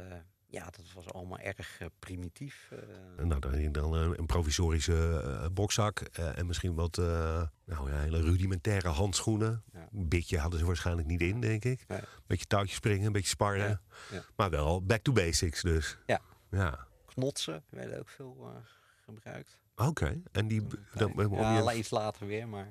ja, 0.47 0.65
dat 0.65 0.93
was 0.95 1.13
allemaal 1.13 1.39
erg 1.39 1.81
eh, 1.81 1.87
primitief. 1.99 2.71
eh. 3.19 3.25
Nou, 3.25 3.41
dan, 3.41 3.73
dan 3.73 3.93
een, 3.95 4.19
een 4.19 4.27
provisorische 4.27 5.21
eh, 5.25 5.47
bokzak 5.53 6.01
eh, 6.01 6.39
en 6.39 6.47
misschien 6.47 6.75
wat 6.75 6.99
eh, 6.99 7.43
nou, 7.65 7.91
ja, 7.91 7.99
hele 7.99 8.21
rudimentaire 8.21 8.89
handschoenen. 8.89 9.63
Ja. 9.73 9.89
Een 9.93 10.09
bitje 10.09 10.39
hadden 10.39 10.59
ze 10.59 10.67
waarschijnlijk 10.67 11.09
niet 11.09 11.21
in, 11.21 11.41
denk 11.41 11.65
ik. 11.65 11.85
Nee. 11.89 12.01
Beetje 12.27 12.47
touwtjes 12.47 12.77
springen, 12.77 13.07
een 13.07 13.13
beetje 13.13 13.29
sparren. 13.29 13.81
Ja. 14.11 14.23
Maar 14.37 14.51
wel 14.51 14.83
back 14.85 15.03
to 15.03 15.13
basics 15.13 15.63
dus. 15.63 15.99
Ja. 16.07 16.21
Ja, 16.51 16.87
Knotsen 17.07 17.65
werden 17.69 17.99
ook 17.99 18.09
veel 18.09 18.37
eh, 18.55 18.57
gebruikt. 19.05 19.59
Oké. 19.89 20.21
En, 20.33 20.49
die, 20.49 20.63
dan, 20.95 21.13
om 21.27 21.35
ja, 21.35 21.57
je- 21.57 21.63
la- 21.63 21.75
iets 21.75 21.91
later 21.91 22.27
weer, 22.27 22.49
maar... 22.49 22.67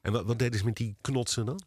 en 0.00 0.12
wat, 0.12 0.24
wat 0.24 0.38
deden 0.38 0.58
ze 0.58 0.64
met 0.64 0.76
die 0.76 0.96
knotsen 1.00 1.46
dan? 1.46 1.60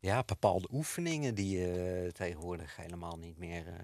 Ja, 0.00 0.22
bepaalde 0.26 0.68
oefeningen 0.72 1.34
die 1.34 1.58
je 1.58 2.08
tegenwoordig 2.12 2.76
helemaal 2.76 3.16
niet 3.18 3.38
meer, 3.38 3.66
eh, 3.66 3.74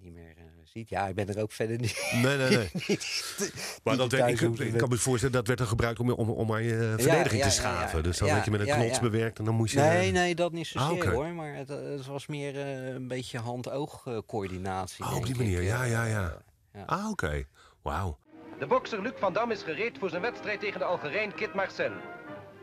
niet 0.00 0.12
meer 0.12 0.34
eh, 0.36 0.44
ziet. 0.64 0.88
Ja, 0.88 1.08
ik 1.08 1.14
ben 1.14 1.28
er 1.28 1.42
ook 1.42 1.52
verder 1.52 1.78
niet. 1.78 2.10
Nee, 2.22 2.36
nee, 2.36 2.48
nee. 2.56 2.70
niet 2.88 3.80
Maar 3.84 3.96
dat 3.96 4.12
werd, 4.12 4.40
ik, 4.42 4.58
ik 4.58 4.76
kan 4.76 4.88
me 4.88 4.96
voorstellen, 4.96 5.34
dat 5.34 5.46
werd 5.46 5.58
dan 5.58 5.68
gebruid 5.68 5.98
om, 6.00 6.10
om, 6.10 6.28
om 6.30 6.52
aan 6.52 6.62
je 6.62 6.94
verdediging 6.96 7.42
ja, 7.42 7.48
te 7.48 7.54
schaven. 7.54 7.96
ja. 7.96 8.02
Dus 8.02 8.18
dan 8.18 8.28
werd 8.28 8.44
je 8.44 8.50
met 8.50 8.60
een 8.60 8.66
knots 8.74 9.00
bewerkt 9.00 9.38
en 9.38 9.44
dan 9.44 9.54
moest 9.54 9.72
je... 9.72 9.80
Nee, 9.80 10.10
nee, 10.10 10.34
dat 10.34 10.52
niet 10.52 10.66
zozeer 10.66 11.06
Ah, 11.06 11.12
hoor. 11.12 11.26
Maar 11.28 11.54
het, 11.54 11.70
eh, 11.70 11.76
het 11.82 12.06
was 12.06 12.26
meer 12.26 12.56
eh, 12.60 12.86
een 12.94 13.08
beetje 13.08 13.38
hand-oog-coördinatie. 13.38 15.04
Oh, 15.04 15.16
op 15.16 15.22
die 15.22 15.32
ik, 15.32 15.40
manier. 15.40 15.62
Ja, 15.62 15.84
eh, 15.84 15.90
ja, 15.90 16.04
ja. 16.04 16.42
ja. 16.72 16.82
Ah, 16.82 17.10
oké. 17.10 17.44
Wauw. 17.82 18.18
De 18.60 18.66
bokser 18.66 19.02
Luc 19.02 19.12
van 19.18 19.32
Dam 19.32 19.50
is 19.50 19.62
gereed 19.62 19.98
voor 19.98 20.10
zijn 20.10 20.22
wedstrijd 20.22 20.60
tegen 20.60 20.78
de 20.78 20.84
Algerijn 20.84 21.34
Kit 21.34 21.54
Marcel. 21.54 21.92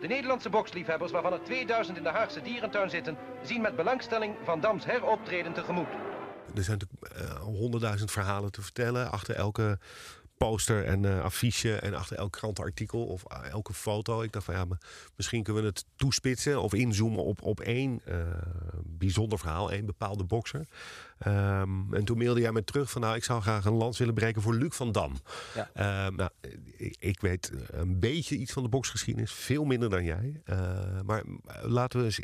De 0.02 0.08
Nederlandse 0.08 0.50
boksliefhebbers, 0.50 1.12
waarvan 1.12 1.34
er 1.34 1.44
2000 1.44 1.98
in 1.98 2.04
de 2.04 2.10
Haagse 2.10 2.42
dierentuin 2.42 2.90
zitten, 2.90 3.18
zien 3.44 3.62
met 3.62 3.76
belangstelling 3.76 4.36
Van 4.44 4.60
Dams 4.60 4.86
heroptreden 4.86 5.54
tegemoet. 5.54 5.88
Er 6.56 6.64
zijn 6.64 6.78
natuurlijk 6.80 7.32
eh, 7.32 7.40
honderdduizend 7.40 8.12
verhalen 8.12 8.52
te 8.52 8.62
vertellen. 8.62 9.12
Achter 9.12 9.36
elke 9.36 9.80
poster 10.38 10.86
en 10.86 11.06
eh, 11.06 11.24
affiche 11.24 11.76
en 11.76 11.94
achter 11.94 12.18
elk 12.18 12.32
krantenartikel 12.32 13.06
of 13.06 13.24
eh, 13.24 13.50
elke 13.50 13.74
foto. 13.74 14.22
Ik 14.22 14.32
dacht 14.32 14.46
van 14.46 14.54
ja, 14.54 14.66
maar 14.66 14.78
misschien 15.16 15.44
kunnen 15.44 15.64
we 15.64 15.70
het 15.70 15.86
toespitsen 15.96 16.62
of 16.62 16.74
inzoomen 16.74 17.24
op, 17.24 17.42
op 17.42 17.60
één 17.60 18.02
eh, 18.06 18.18
bijzonder 18.84 19.40
verhaal, 19.40 19.72
één 19.72 19.86
bepaalde 19.86 20.24
bokser. 20.24 20.68
Ehm, 21.18 21.94
en 21.94 22.06
toen 22.06 22.18
mailde 22.18 22.42
jij 22.42 22.52
me 22.52 22.64
terug 22.64 22.92
van 22.92 23.02
nou, 23.02 23.16
ik 23.16 23.24
zou 23.24 23.42
graag 23.42 23.66
een 23.66 23.74
lans 23.74 23.98
willen 23.98 24.14
breken 24.14 24.42
voor 24.42 24.56
Luc 24.56 24.76
van 24.76 24.92
Dam. 24.92 25.14
Ja. 25.56 25.70
Ehm, 25.74 26.16
nou, 26.16 26.30
ik, 26.78 26.96
ik 27.00 27.22
weet 27.22 27.52
een 27.72 28.00
beetje 28.00 28.36
iets 28.36 28.54
van 28.54 28.64
de 28.64 28.70
boksgeschiedenis, 28.70 29.32
veel 29.32 29.66
minder 29.66 29.90
dan 29.90 30.04
jij. 30.04 30.42
Eh, 30.44 31.02
maar 31.06 31.24
laten 31.62 32.00
we 32.00 32.06
eens 32.06 32.20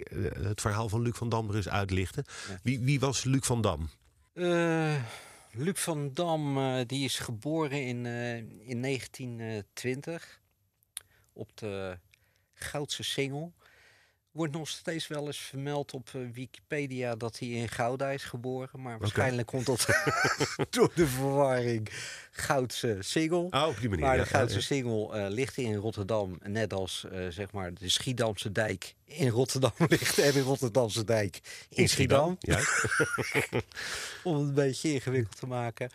het 0.48 0.62
verhaal 0.62 0.90
van 0.90 1.02
Luc 1.02 1.18
van 1.18 1.30
Dam 1.30 1.50
er 1.50 1.56
eens 1.56 1.70
uitlichten. 1.70 2.24
Ja. 2.50 2.60
Wie, 2.64 2.80
wie 2.80 3.00
was 3.00 3.24
Luc 3.24 3.46
van 3.46 3.62
Dam? 3.62 3.90
Eh, 5.54 5.60
Luc 5.60 5.78
van 5.78 6.14
Dam 6.14 6.58
eh, 6.58 6.82
die 6.88 7.04
is 7.04 7.20
geboren 7.20 7.86
in, 7.86 8.06
eh, 8.06 8.38
in 8.70 8.80
1920 8.80 10.42
op 11.34 11.58
de 11.58 12.00
Goudse 12.54 13.04
Singel. 13.04 13.54
Wordt 14.34 14.54
nog 14.54 14.68
steeds 14.68 15.08
wel 15.08 15.26
eens 15.26 15.38
vermeld 15.38 15.94
op 15.94 16.10
eh, 16.14 16.22
Wikipedia 16.34 17.16
dat 17.16 17.40
hij 17.40 17.48
in 17.48 17.70
Gouda 17.70 18.10
is 18.10 18.24
geboren. 18.24 18.82
Maar 18.82 19.00
waarschijnlijk 19.00 19.48
komt 19.48 19.66
dat 19.66 19.88
door 20.70 20.92
de 20.96 21.08
verwarring 21.08 21.90
Goudse 22.32 22.98
Singel. 23.00 23.48
Oh, 23.52 23.68
op 23.68 23.80
die 23.80 23.90
manier. 23.90 24.06
Maar 24.06 24.16
ja, 24.16 24.24
de 24.24 24.30
Goudse 24.30 24.56
ja, 24.56 24.62
Singel 24.62 25.16
eh, 25.16 25.30
ligt 25.30 25.58
in 25.58 25.76
Rotterdam, 25.76 26.38
net 26.44 26.74
als 26.74 27.06
eh, 27.12 27.28
zeg 27.28 27.52
maar 27.52 27.74
de 27.74 27.90
Schiedamse 27.90 28.52
dijk 28.52 28.96
in 29.06 29.30
Rotterdam 29.30 29.72
ligt 29.90 30.18
en 30.18 30.34
de 30.34 30.42
Rotterdamse 30.42 31.04
dijk 31.04 31.66
in, 31.70 31.90
Schiedam. 31.90 32.38
Juist. 32.40 32.86
Om 34.24 34.38
het 34.38 34.48
een 34.48 34.54
beetje 34.54 34.94
ingewikkeld 34.94 35.40
te 35.40 35.48
maken. 35.48 35.90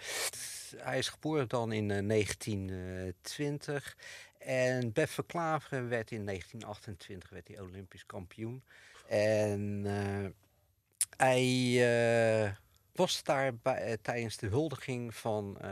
Hij 0.76 0.98
is 0.98 1.08
geboren 1.08 1.48
dan 1.48 1.72
in 1.72 1.90
eh, 1.90 2.06
1920. 2.08 3.96
En 4.48 4.92
Beffe 4.92 5.22
Klaveren 5.22 5.88
werd 5.88 6.10
in 6.10 6.24
1928 6.24 7.30
werd 7.30 7.48
hij 7.48 7.60
Olympisch 7.60 8.06
kampioen. 8.06 8.62
En 9.08 9.82
eh, 9.86 10.30
hij 11.16 11.44
eh, 12.44 12.52
was 12.92 13.22
daar 13.22 13.56
bij, 13.56 13.82
eh, 13.82 13.92
tijdens 14.02 14.36
de 14.36 14.46
huldiging 14.46 15.14
van, 15.14 15.60
eh 15.60 15.68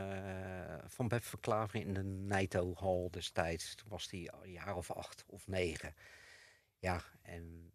van 0.87 1.11
Klaveren 1.39 1.87
in 1.87 1.93
de 1.93 2.03
Nijto-hal 2.03 3.11
destijds. 3.11 3.75
Toen 3.75 3.89
was 3.89 4.07
hij 4.11 4.31
een 4.41 4.51
jaar 4.51 4.75
of 4.75 4.91
acht 4.91 5.23
of 5.27 5.47
negen. 5.47 5.95
Ja, 6.79 7.03
en 7.21 7.71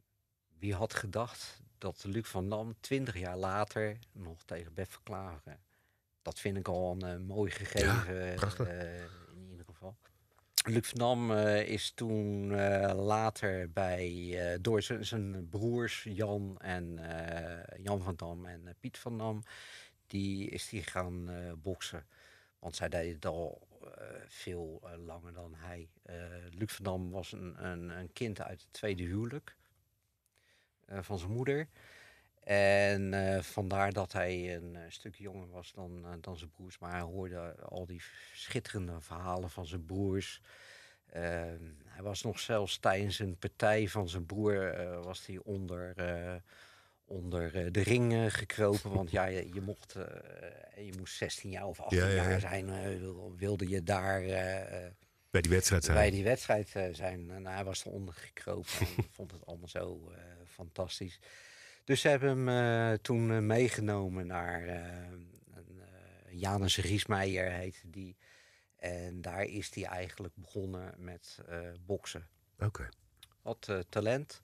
wie 0.59 0.75
had 0.75 0.95
gedacht 0.95 1.63
dat 1.79 2.05
Luc 2.05 2.27
van 2.27 2.49
Dam 2.49 2.75
20 2.81 3.19
jaar 3.19 3.37
later 3.37 3.99
nog 4.13 4.45
tegen 4.45 4.75
Bef 4.75 4.91
Verklaren. 4.91 5.61
Dat 6.23 6.41
vind 6.41 6.57
ik 6.57 6.69
al 6.69 6.97
een 7.03 7.23
mooi 7.23 7.51
gegeven. 7.51 8.35
prachtig. 8.35 8.67
eh, 8.67 9.01
in 9.35 9.49
ieder 9.51 9.67
geval. 9.67 9.97
Luc 10.65 10.89
van 10.89 10.99
Dam 10.99 11.31
eh, 11.31 11.69
is 11.69 11.91
toen 11.91 12.53
eh, 12.53 13.05
later 13.05 13.73
bij, 13.73 14.07
eh, 14.39 14.59
door 14.61 14.83
zijn 14.83 15.49
broers 15.49 16.03
Jan 16.03 16.59
en 16.59 17.01
Jan 17.83 18.03
van 18.03 18.17
Dam 18.17 18.47
en 18.47 18.75
Piet 18.81 18.99
van 18.99 19.19
Dam, 19.19 19.43
die 20.07 20.49
is 20.49 20.69
die 20.69 20.83
gaan 20.83 21.31
boksen. 21.63 22.07
Want 22.59 22.77
zij 22.77 22.89
deden 22.89 23.15
het 23.15 23.27
al 23.27 23.69
veel 24.29 24.83
langer 25.07 25.33
dan 25.33 25.55
hij. 25.57 25.89
Luc 26.51 26.73
van 26.73 26.85
Dam 26.85 27.11
was 27.11 27.33
een, 27.33 27.67
een, 27.67 27.91
een, 27.91 28.13
kind 28.13 28.41
uit 28.41 28.61
het 28.61 28.73
tweede 28.73 29.03
huwelijk 29.03 29.57
van 30.87 31.19
zijn 31.19 31.33
moeder. 31.33 31.69
En 32.45 33.15
vandaar 33.45 33.93
dat 33.93 34.13
hij 34.13 34.57
een 34.57 34.77
stuk 34.89 35.15
jonger 35.15 35.51
was 35.51 35.73
dan, 35.73 36.07
dan 36.21 36.37
zijn 36.37 36.51
broers. 36.51 36.79
Maar 36.79 36.93
hij 36.93 37.01
hoorde 37.01 37.55
al 37.69 37.87
die 37.87 38.03
schitterende 38.35 39.01
verhalen 39.01 39.51
van 39.51 39.67
zijn 39.67 39.85
broers. 39.85 40.41
Ehm, 41.07 41.63
hij 41.85 42.03
was 42.03 42.23
nog 42.23 42.41
zelfs 42.41 42.79
tijdens 42.79 43.19
een 43.19 43.37
partij 43.37 43.89
van 43.89 44.09
zijn 44.09 44.27
broer 44.27 44.75
was 45.03 45.27
hij 45.27 45.39
onder, 45.39 45.95
onder 47.05 47.73
de 47.73 47.83
ring 47.83 48.35
gekropen. 48.35 48.91
Want 48.91 49.11
ja, 49.11 49.25
je, 49.25 49.55
je 49.55 49.61
mocht, 49.61 49.93
je 50.77 50.93
moest 50.99 51.17
16 51.17 51.51
jaar 51.51 51.67
of 51.67 51.81
18 51.81 52.15
jaar 52.15 52.41
zijn, 52.41 52.71
wilde 53.37 53.69
je 53.69 53.83
daar 53.83 54.23
bij 55.33 55.41
die 55.41 55.51
wedstrijd 55.51 55.85
zijn. 55.85 55.97
Bij 55.97 56.11
die 56.11 56.25
wedstrijd 56.25 56.69
zijn. 56.93 57.31
En 57.31 57.47
hij 57.47 57.65
was 57.65 57.85
eronder 57.85 58.15
gekropen 58.15 58.71
en 58.97 59.09
vond 59.11 59.31
het 59.31 59.47
allemaal 59.47 59.69
zo 59.69 60.13
fantastisch. 60.47 61.19
Dus 61.85 62.01
ze 62.01 62.09
hebben 62.09 62.47
hem 62.47 62.99
toen 63.01 63.47
meegenomen 63.47 64.27
naar 64.27 64.65
Janus 66.31 66.77
Riesmeijer 66.77 67.53
heette 67.53 67.91
die. 67.91 68.17
En 68.77 69.21
daar 69.21 69.45
is 69.45 69.75
hij 69.75 69.85
eigenlijk 69.85 70.35
begonnen 70.37 70.95
met 70.97 71.39
boksen. 71.87 72.29
Oké. 72.59 72.89
Uh, 73.45 73.79
talent. 73.89 74.43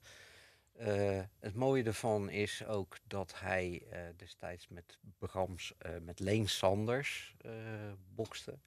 Uh, 0.79 1.21
het 1.39 1.55
mooie 1.55 1.83
ervan 1.83 2.29
is 2.29 2.65
ook 2.65 2.97
dat 3.07 3.39
hij 3.39 3.87
destijds 4.15 4.67
met 4.67 4.99
Brams, 5.17 5.73
met 6.01 6.19
Leen 6.19 6.49
Sanders 6.49 7.35
bokste. 8.15 8.59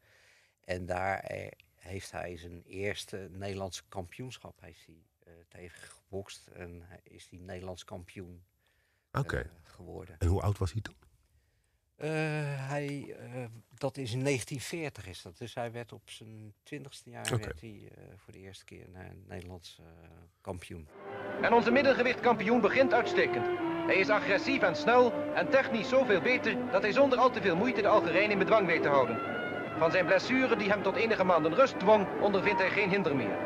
En 0.65 0.87
daar 0.87 1.31
heeft 1.75 2.11
hij 2.11 2.37
zijn 2.37 2.63
eerste 2.63 3.29
Nederlandse 3.31 3.83
kampioenschap 3.89 4.61
heeft 4.61 4.87
hij, 4.87 5.05
tegen 5.49 5.89
gebokst. 5.89 6.47
En 6.47 6.83
is 7.03 7.29
hij 7.31 7.39
Nederlands 7.39 7.85
kampioen 7.85 8.45
okay. 9.13 9.51
geworden. 9.63 10.15
En 10.19 10.27
hoe 10.27 10.43
oud 10.43 10.59
was 10.59 10.73
hij 10.73 10.81
toen? 10.81 10.97
Uh, 11.97 12.09
hij, 12.69 13.17
uh, 13.35 13.45
dat 13.75 13.97
is 13.97 14.13
in 14.13 14.25
1940 14.25 15.07
is 15.07 15.23
dat. 15.23 15.39
Dus 15.39 15.55
hij 15.55 15.73
werd 15.73 15.93
op 15.93 16.11
zijn 16.11 16.55
twintigste 16.63 17.11
jaar 17.11 17.27
okay. 17.27 17.39
werd 17.39 17.61
hij, 17.61 17.71
uh, 17.71 18.05
voor 18.17 18.33
de 18.33 18.39
eerste 18.39 18.65
keer 18.65 18.87
een 18.95 19.25
Nederlands 19.27 19.81
kampioen. 20.41 20.89
En 21.43 21.53
onze 21.53 21.71
middengewichtkampioen 21.71 22.61
begint 22.61 22.93
uitstekend. 22.93 23.47
Hij 23.87 23.97
is 23.97 24.09
agressief 24.09 24.63
en 24.63 24.77
snel 24.77 25.13
en 25.35 25.51
technisch 25.51 25.89
zoveel 25.89 26.21
beter 26.21 26.71
dat 26.71 26.83
hij 26.83 26.93
zonder 26.93 27.19
al 27.19 27.31
te 27.31 27.41
veel 27.41 27.57
moeite 27.57 27.83
de 27.83 27.89
Algerijn 27.89 28.31
in 28.31 28.39
bedwang 28.39 28.67
weet 28.67 28.83
te 28.83 28.89
houden. 28.89 29.21
Van 29.79 29.91
zijn 29.91 30.07
blessure 30.07 30.57
die 30.57 30.71
hem 30.71 30.83
tot 30.83 30.97
enige 30.97 31.25
maanden 31.25 31.55
rust 31.55 31.79
dwong, 31.79 32.07
ondervindt 32.21 32.61
hij 32.61 32.71
geen 32.71 32.91
hinder 32.91 33.17
meer. 33.17 33.37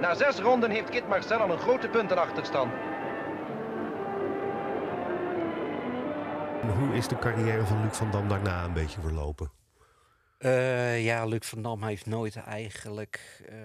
Na 0.00 0.14
zes 0.14 0.38
ronden 0.38 0.70
heeft 0.70 0.88
Kit 0.88 1.08
Marcel 1.08 1.38
al 1.38 1.50
een 1.50 1.58
grote 1.58 1.88
puntenachterstand. 1.88 2.72
Hoe 6.82 6.94
is 6.94 7.08
de 7.08 7.18
carrière 7.18 7.66
van 7.66 7.82
Luc 7.82 7.96
van 7.96 8.10
Dam 8.10 8.28
daarna 8.28 8.64
een 8.64 8.72
beetje 8.72 9.00
verlopen? 9.00 9.50
Uh, 10.38 11.04
ja, 11.04 11.24
Luc 11.24 11.46
van 11.46 11.62
Dam 11.62 11.82
heeft 11.82 12.06
nooit 12.06 12.36
eigenlijk 12.36 13.42
uh, 13.50 13.56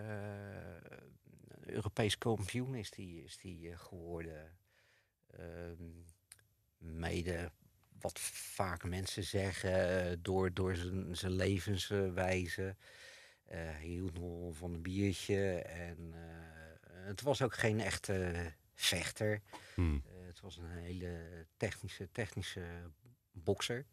Europees 1.66 2.18
kampioen 2.18 2.76
is 2.76 2.92
die, 2.92 3.24
is 3.24 3.38
die 3.38 3.70
uh, 3.70 3.80
geworden. 3.80 4.58
Ehm, 5.28 5.84
mede 6.78 7.52
wat 8.00 8.20
vaak 8.20 8.84
mensen 8.84 9.24
zeggen 9.24 10.20
door, 10.24 10.54
door 10.54 10.76
zijn, 10.76 11.16
zijn 11.16 11.32
levenswijze. 11.32 12.76
hij 13.46 13.80
hield 13.82 14.20
nog 14.20 14.56
van 14.56 14.74
een 14.74 14.82
biertje 14.82 15.62
en 15.62 16.14
het 16.88 17.22
was 17.22 17.42
ook 17.42 17.54
geen 17.54 17.80
echte 17.80 18.34
vechter. 18.74 19.42
Hmm. 19.74 20.04
Het 20.26 20.40
was 20.40 20.58
een 20.58 20.70
hele 20.70 21.46
technische, 21.58 22.12
technische 22.12 22.66
bokser. 23.44 23.86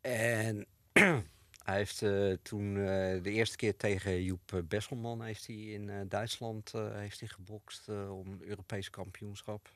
En 0.00 0.66
hij 1.64 1.76
heeft 1.76 2.02
uh, 2.02 2.36
toen 2.42 2.76
uh, 2.76 2.86
de 3.22 3.30
eerste 3.30 3.56
keer 3.56 3.76
tegen 3.76 4.22
Joep 4.22 4.62
Besselman 4.64 5.22
heeft 5.22 5.46
hij 5.46 5.56
in 5.56 6.08
Duitsland 6.08 6.72
heeft 6.72 7.20
hij 7.20 7.28
gebokst 7.28 7.88
om 7.88 8.30
het 8.30 8.42
Europese 8.42 8.90
kampioenschap. 8.90 9.70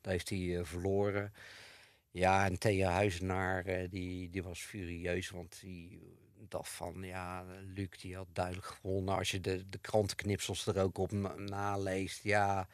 Daar 0.00 0.12
heeft 0.12 0.28
hij 0.28 0.64
verloren. 0.64 1.32
Ja, 2.10 2.44
en 2.44 2.58
Thea 2.58 2.90
Huizenaar 2.90 3.88
die, 3.88 4.30
die 4.30 4.42
was 4.42 4.60
furieus, 4.60 5.30
want 5.30 5.60
die 5.60 6.00
dacht 6.48 6.68
van 6.68 7.02
ja, 7.02 7.44
Luc 7.74 7.88
die 8.00 8.16
had 8.16 8.28
duidelijk 8.32 8.66
gewonnen. 8.66 9.16
Als 9.16 9.30
je 9.30 9.40
de, 9.40 9.68
de 9.68 9.78
krantenknipsels 9.78 10.66
er 10.66 10.82
ook 10.82 10.98
op 10.98 11.12
naleest, 11.36 12.22
ja 12.22 12.68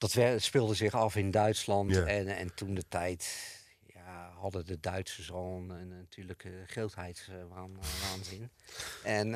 dat 0.00 0.42
speelde 0.42 0.74
zich 0.74 0.94
af 0.94 1.16
in 1.16 1.30
Duitsland. 1.30 1.96
En, 1.96 2.26
en 2.36 2.54
toen 2.54 2.74
de 2.74 2.88
tijd 2.88 3.28
ja, 3.86 4.32
hadden 4.38 4.66
de 4.66 4.80
Duitsers 4.80 5.32
al 5.32 5.56
een, 5.56 5.70
een 5.70 5.88
natuurlijke 5.88 6.50
grootheidswaanzin. 6.66 8.50
en 9.02 9.34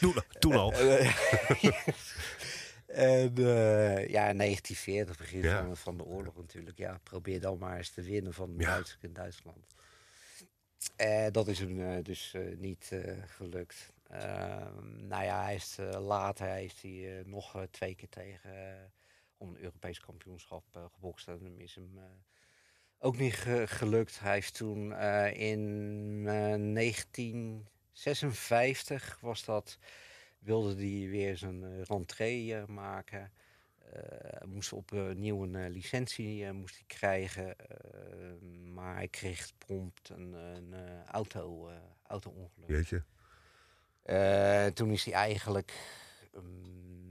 toen, 0.00 0.14
toen 0.40 0.52
al. 0.52 0.72
en 2.86 3.40
uh, 3.40 4.08
ja, 4.08 4.32
1940, 4.32 5.16
begin 5.16 5.42
van, 5.42 5.76
van, 5.76 5.96
de 5.96 6.04
oorlog 6.04 6.36
natuurlijk. 6.36 6.78
Ja, 6.78 7.00
probeer 7.02 7.40
dan 7.40 7.58
maar 7.58 7.76
eens 7.76 7.90
te 7.90 8.02
winnen 8.02 8.34
van 8.34 8.54
ja. 8.58 8.66
Duitsers 8.66 9.02
in 9.02 9.12
Duitsland. 9.12 9.66
Uh, 11.00 11.26
dat 11.30 11.48
is 11.48 11.58
hem 11.58 11.78
uh, 11.78 12.02
dus 12.02 12.34
niet 12.56 12.92
gelukt. 13.26 13.92
Ehm, 14.10 15.06
nou 15.06 15.24
ja, 15.24 15.42
hij 15.42 15.54
is, 15.54 15.76
later 15.98 16.46
heeft 16.46 16.82
hij 16.82 17.22
nog 17.26 17.66
twee 17.70 17.94
keer 17.94 18.08
tegen 18.08 18.52
om 19.44 19.54
een 19.54 19.62
Europees 19.62 20.00
kampioenschap 20.00 20.64
uh, 20.76 20.84
gebokst. 20.94 21.28
En 21.28 21.58
is 21.58 21.74
hem 21.74 21.90
uh, 21.96 22.02
ook 22.98 23.16
niet 23.16 23.34
ge 23.34 23.66
gelukt. 23.66 24.20
Hij 24.20 24.32
heeft 24.32 24.54
toen 24.54 24.90
uh, 24.90 25.40
in 25.40 26.24
1956 26.24 29.18
was 29.20 29.44
dat, 29.44 29.78
wilde 30.38 30.74
hij 30.74 31.08
weer 31.08 31.36
zijn 31.36 31.84
rentree 31.84 32.66
maken. 32.66 33.32
moest 34.44 34.72
opnieuw 34.72 35.42
een 35.42 35.70
licentie 35.70 36.52
moest 36.52 36.74
hij 36.74 36.84
krijgen. 36.86 37.56
maar 38.72 38.94
hij 38.94 39.08
kreeg 39.08 39.52
prompt 39.58 40.08
een, 40.08 40.32
een 40.32 40.74
auto, 41.06 41.70
auto-ongeluk. 42.02 42.68
Weet 42.68 42.88
je? 42.88 43.02
toen 44.72 44.90
is 44.90 45.04
hij 45.04 45.14
eigenlijk... 45.14 45.72
Um, 46.34 47.03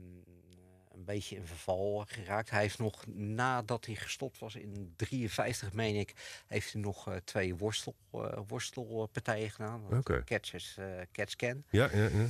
een 1.08 1.14
beetje 1.14 1.36
in 1.36 1.46
verval 1.46 2.04
geraakt. 2.08 2.50
Hij 2.50 2.60
heeft 2.60 2.78
nog, 2.78 3.06
nadat 3.14 3.86
hij 3.86 3.94
gestopt 3.94 4.38
was 4.38 4.54
in 4.54 4.92
53, 4.96 5.72
meen 5.72 5.94
ik, 5.94 6.14
heeft 6.46 6.72
hij 6.72 6.82
nog 6.82 7.08
uh, 7.08 7.14
twee 7.24 7.56
worstel, 7.56 7.94
uh, 8.14 8.38
worstelpartijen 8.46 9.50
gedaan. 9.50 9.96
Okay. 9.96 10.22
Catchers, 10.24 10.76
uh, 10.78 10.86
catch 11.12 11.36
can. 11.36 11.64
Ja, 11.70 11.88
ja, 11.92 12.08
ja. 12.08 12.28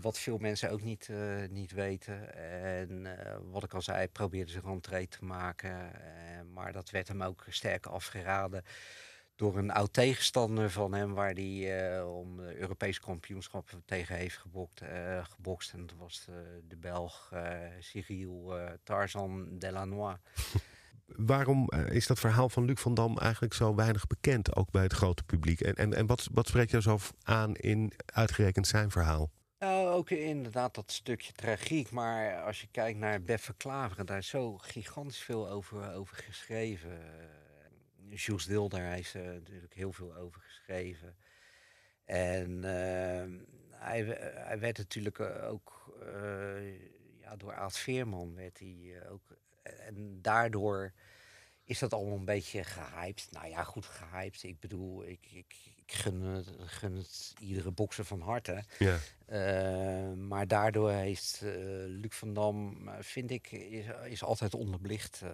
Wat 0.00 0.18
veel 0.18 0.38
mensen 0.38 0.70
ook 0.70 0.82
niet, 0.82 1.08
niet 1.50 1.72
weten. 1.72 2.34
En 2.34 3.06
wat 3.50 3.64
ik 3.64 3.74
al 3.74 3.82
zei, 3.82 4.08
probeerde 4.08 4.50
zich 4.50 4.64
rentree 4.64 5.08
te 5.08 5.24
maken. 5.24 5.90
maar 6.52 6.72
dat 6.72 6.90
werd 6.90 7.08
hem 7.08 7.22
ook 7.22 7.44
sterk 7.48 7.86
afgeraden 7.86 8.64
door 9.36 9.58
een 9.58 9.70
oud 9.70 9.92
tegenstander 9.92 10.70
van 10.70 10.94
hem, 10.94 11.14
waar 11.14 11.32
hij 11.32 11.96
uh, 11.98 12.16
om 12.16 12.36
de 12.36 12.56
Europese 12.56 13.00
kampioenschap 13.00 13.70
tegen 13.84 14.16
heeft 14.16 14.36
gebokt, 14.36 14.82
uh, 14.82 15.24
gebokst. 15.24 15.72
En 15.72 15.86
dat 15.86 15.96
was 15.98 16.24
de, 16.24 16.62
de 16.68 16.76
Belg 16.76 17.30
uh, 17.34 17.58
Cyril 17.80 18.54
Tarzan 18.82 19.58
Delanois. 19.58 20.16
Waarom 21.06 21.70
is 21.70 22.06
dat 22.06 22.18
verhaal 22.18 22.48
van 22.48 22.64
Luc 22.64 22.80
van 22.80 22.94
Dam 22.94 23.18
eigenlijk 23.18 23.54
zo 23.54 23.74
weinig 23.74 24.06
bekend, 24.06 24.56
ook 24.56 24.70
bij 24.70 24.82
het 24.82 24.92
grote 24.92 25.24
publiek? 25.24 25.60
En, 25.60 25.74
en, 25.74 25.94
en 25.94 26.06
wat, 26.06 26.28
wat 26.32 26.48
spreekt 26.48 26.70
jou 26.70 26.82
zo 26.82 26.98
aan 27.22 27.54
in 27.54 27.92
uitgerekend 28.06 28.66
zijn 28.66 28.90
verhaal? 28.90 29.30
Nou, 29.58 29.88
ook 29.88 30.10
inderdaad 30.10 30.74
dat 30.74 30.92
stukje 30.92 31.32
tragiek. 31.32 31.90
Maar 31.90 32.42
als 32.42 32.60
je 32.60 32.66
kijkt 32.70 32.98
naar 32.98 33.22
Beffe 33.22 33.54
Klaveren, 33.54 34.06
daar 34.06 34.18
is 34.18 34.28
zo 34.28 34.58
gigantisch 34.58 35.22
veel 35.22 35.48
over, 35.48 35.94
over 35.94 36.16
geschreven. 36.16 36.98
Jules 38.14 38.46
Dilder 38.46 38.82
heeft 38.82 39.14
er 39.14 39.32
natuurlijk 39.32 39.74
heel 39.74 39.92
veel 39.92 40.14
over 40.14 40.40
geschreven. 40.40 41.16
En 42.04 42.64
ehm, 42.64 43.38
hij, 43.70 44.04
hij, 44.34 44.58
werd 44.58 44.78
natuurlijk 44.78 45.18
eh, 45.18 45.50
ook 45.50 45.96
uh, 46.02 46.90
ja, 47.20 47.36
door 47.36 47.54
Aad 47.54 47.78
Veerman 47.78 48.34
werd 48.34 48.58
hij 48.58 49.00
eh, 49.00 49.12
ook. 49.12 49.22
En 49.62 50.22
daardoor 50.22 50.92
is 51.64 51.78
dat 51.78 51.92
allemaal 51.92 52.18
een 52.18 52.24
beetje 52.24 52.64
gehyped. 52.64 53.28
Nou 53.30 53.46
ja, 53.46 53.64
goed 53.64 53.86
gehyped. 53.86 54.42
Ik 54.42 54.60
bedoel, 54.60 55.06
ik, 55.06 55.26
ik 55.32 55.71
gun, 55.92 56.20
het, 56.22 56.48
gun 56.66 56.96
het 56.96 57.34
iedere 57.40 57.70
bokser 57.70 58.04
van 58.04 58.20
harte. 58.20 58.64
Ja. 58.78 58.98
Uh, 59.28 60.12
maar 60.16 60.46
daardoor 60.46 60.90
heeft 60.90 61.40
uh, 61.44 61.52
Luc 61.86 62.14
van 62.14 62.34
Dam, 62.34 62.88
vind 63.00 63.30
ik, 63.30 63.52
is, 63.52 63.84
is 64.04 64.24
altijd 64.24 64.54
onderbelicht 64.54 65.20
uh, 65.24 65.30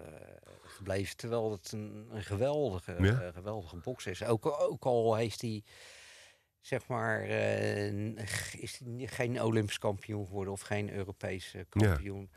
gebleven. 0.63 1.17
Terwijl 1.17 1.51
het 1.51 1.71
een, 1.71 2.07
een 2.11 2.23
geweldige, 2.23 2.95
Ja. 2.99 3.31
geweldige 3.31 3.75
bokser 3.75 4.11
is. 4.11 4.23
Ook, 4.23 4.45
ook 4.45 4.85
al 4.85 5.15
heeft 5.15 5.41
hij, 5.41 5.63
zeg 6.61 6.87
maar, 6.87 7.23
is 8.57 8.79
hij 8.83 9.07
geen 9.07 9.41
Olympisch 9.41 9.79
kampioen 9.79 10.25
geworden 10.25 10.53
of 10.53 10.61
geen 10.61 10.93
Europese 10.93 11.65
kampioen. 11.69 12.29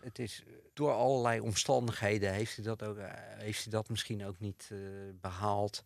Het 0.00 0.18
is 0.18 0.44
door 0.74 0.92
allerlei 0.92 1.40
omstandigheden 1.40 2.32
heeft 2.32 2.56
hij 2.56 2.64
dat, 2.64 2.82
ook, 2.82 2.98
heeft 3.36 3.62
hij 3.62 3.72
dat 3.72 3.88
misschien 3.88 4.26
ook 4.26 4.38
niet 4.38 4.70
behaald. 5.20 5.82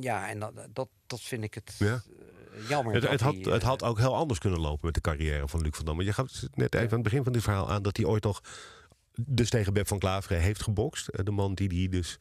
Ja, 0.00 0.28
en 0.28 0.38
dat, 0.38 0.52
dat, 0.72 0.88
dat 1.06 1.20
vind 1.20 1.44
ik 1.44 1.54
het 1.54 1.74
Ja. 1.78 1.86
uh, 1.86 2.68
jammer. 2.68 2.94
Het, 2.94 3.08
het, 3.08 3.20
had, 3.20 3.34
het 3.34 3.62
had 3.62 3.82
ook 3.82 3.98
heel 3.98 4.14
anders 4.16 4.38
kunnen 4.38 4.60
lopen 4.60 4.84
met 4.86 4.94
de 4.94 5.00
carrière 5.00 5.48
van 5.48 5.60
Luc 5.60 5.76
van 5.76 5.84
Dam. 5.84 5.96
Maar 5.96 6.04
je 6.04 6.12
gaf 6.12 6.30
net 6.54 6.74
even 6.74 6.86
aan 6.88 6.94
het 6.94 7.02
begin 7.02 7.22
van 7.24 7.32
dit 7.32 7.42
verhaal 7.42 7.70
aan 7.70 7.82
dat 7.82 7.96
hij 7.96 8.06
ooit 8.06 8.24
nog 8.24 8.40
dus 9.20 9.50
tegen 9.50 9.72
Beb 9.72 9.88
van 9.88 9.98
Klaveren 9.98 10.40
heeft 10.42 10.62
gebokst. 10.62 11.08
Eh, 11.08 11.24
De 11.24 11.30
man 11.30 11.54
die 11.54 11.78
hij 11.78 11.88
dus 11.88 12.16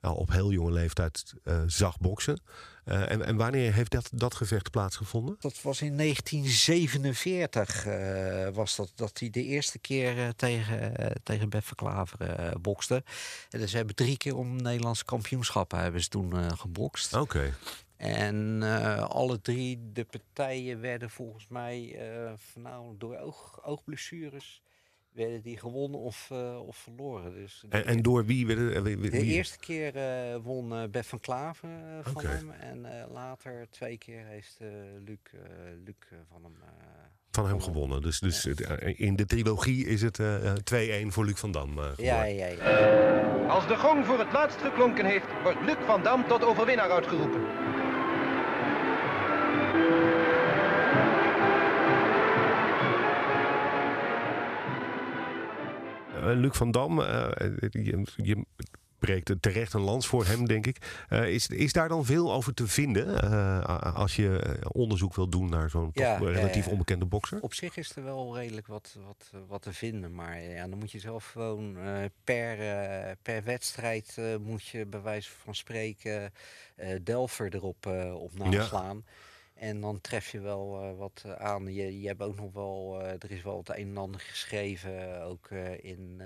nou, 0.00 0.16
op 0.16 0.30
heel 0.30 0.52
jonge 0.52 0.72
leeftijd 0.72 1.34
uh, 1.44 1.62
zag 1.66 1.98
boksen. 1.98 2.40
Uh, 2.84 3.10
en, 3.10 3.24
en, 3.24 3.36
wanneer 3.36 3.72
heeft 3.72 3.90
dat, 3.90 4.10
dat 4.14 4.34
gevecht 4.34 4.70
plaatsgevonden? 4.70 5.36
Dat 5.40 5.62
was 5.62 5.82
in 5.82 5.96
1947 5.96 7.86
uh, 7.86 8.48
was 8.48 8.76
dat, 8.76 8.92
dat 8.94 9.18
hij 9.18 9.30
de 9.30 9.44
eerste 9.44 9.78
keer 9.78 10.34
tegen, 10.36 10.92
tegen 11.22 11.48
Beb 11.48 11.64
van 11.64 11.76
Klaveren 11.76 12.62
bokste. 12.62 13.04
En 13.50 13.60
dus 13.60 13.70
ze 13.70 13.76
hebben 13.76 13.94
drie 13.94 14.16
keer 14.16 14.36
om 14.36 14.56
Nederlandse 14.56 15.04
kampioenschappen 15.04 15.78
hebben 15.78 16.02
ze 16.02 16.08
toen 16.08 16.58
gebokst. 16.58 17.12
Oké. 17.12 17.22
Okay. 17.22 17.52
En 18.00 18.60
uh, 18.62 19.02
alle 19.02 19.40
drie 19.40 19.92
de 19.92 20.04
partijen 20.04 20.80
werden 20.80 21.10
volgens 21.10 21.48
mij 21.48 21.98
uh, 22.56 22.80
door 22.98 23.16
oog, 23.16 23.64
oogblessures 23.64 24.62
werden 25.12 25.42
die 25.42 25.56
gewonnen 25.56 26.00
of, 26.00 26.28
uh, 26.32 26.66
of 26.66 26.76
verloren. 26.76 27.34
Dus 27.34 27.64
en, 27.68 27.86
en, 27.86 28.02
door 28.02 28.24
wie 28.24 28.46
werden 28.46 28.82
wie, 28.82 28.98
wie? 28.98 29.10
De 29.10 29.22
eerste 29.22 29.58
keer 29.58 29.92
won 30.42 30.90
Bef 30.90 31.08
van 31.08 31.20
Klaven 31.20 32.00
van 32.02 32.16
okay. 32.16 32.34
hem. 32.34 32.50
En 32.50 33.08
later 33.12 33.66
twee 33.70 33.98
keer 33.98 34.24
heeft 34.24 34.58
Luc, 35.04 35.18
Luc 35.84 35.96
van 36.28 36.42
hem 36.42 36.54
van 37.30 37.46
hem 37.46 37.60
gewonnen. 37.60 38.02
Dus, 38.02 38.18
dus 38.18 38.42
ja. 38.42 38.76
in 38.80 39.16
de 39.16 39.26
trilogie 39.26 39.86
is 39.86 40.02
het 40.02 40.18
uh, 40.18 40.52
2-1 41.04 41.06
voor 41.06 41.24
Luc 41.24 41.38
van 41.38 41.50
Dam. 41.50 41.78
Uh, 41.78 41.84
ja, 41.96 42.22
ja, 42.24 42.46
ja. 42.46 43.20
Als 43.48 43.66
de 43.66 43.76
gong 43.76 44.06
voor 44.06 44.18
het 44.18 44.32
laatst 44.32 44.60
geklonken 44.60 45.04
heeft, 45.04 45.26
wordt 45.42 45.60
Luc 45.60 45.76
van 45.86 46.02
Dam 46.02 46.28
tot 46.28 46.44
overwinnaar 46.44 46.90
uitgeroepen. 46.90 47.40
Luc 56.22 56.56
van 56.56 56.70
Dam, 56.70 57.00
je, 57.00 58.06
je, 58.16 58.44
breekt 59.00 59.32
terecht 59.40 59.72
een 59.72 59.80
lans 59.80 60.06
voor 60.06 60.26
hem, 60.26 60.46
denk 60.46 60.66
ik. 60.66 61.04
Uh, 61.10 61.28
is, 61.28 61.46
is 61.46 61.72
daar 61.72 61.88
dan 61.88 62.04
veel 62.04 62.32
over 62.32 62.54
te 62.54 62.66
vinden 62.66 63.22
als 63.94 64.16
je 64.16 64.58
onderzoek 64.72 65.14
wil 65.14 65.28
doen 65.28 65.50
naar 65.50 65.70
zo'n 65.70 65.90
ja, 65.92 66.16
relatief 66.18 66.66
onbekende 66.66 67.04
bokser? 67.04 67.40
Op 67.40 67.54
zich 67.54 67.76
is 67.76 67.96
er 67.96 68.04
wel 68.04 68.36
redelijk 68.36 68.66
wat, 68.66 68.96
wat, 69.06 69.30
wat 69.48 69.62
te 69.62 69.72
vinden. 69.72 70.14
Maar 70.14 70.42
ja, 70.42 70.68
dan 70.68 70.78
moet 70.78 70.92
je 70.92 70.98
zelf 70.98 71.30
gewoon 71.30 71.78
per, 72.24 72.56
per 73.22 73.44
wedstrijd 73.44 74.16
moet 74.40 74.66
je 74.66 74.86
bij 74.86 75.02
wijze 75.02 75.30
van 75.44 75.54
spreken 75.54 76.32
Delver 77.02 77.54
erop 77.54 77.86
op 78.14 78.38
naslaan. 78.38 79.02
Ja. 79.06 79.12
En 79.60 79.80
dan 79.80 80.00
tref 80.00 80.30
je 80.32 80.40
wel 80.40 80.82
uh, 80.84 80.98
wat 80.98 81.24
aan. 81.38 81.74
Je, 81.74 82.00
je 82.00 82.06
hebt 82.06 82.22
ook 82.22 82.36
nog 82.36 82.52
wel, 82.52 83.00
uh, 83.02 83.08
er 83.08 83.30
is 83.30 83.42
wel 83.42 83.58
het 83.58 83.68
een 83.68 83.88
en 83.88 83.96
ander 83.96 84.20
geschreven, 84.20 85.22
ook 85.22 85.50
uh, 85.50 85.84
in, 85.84 86.22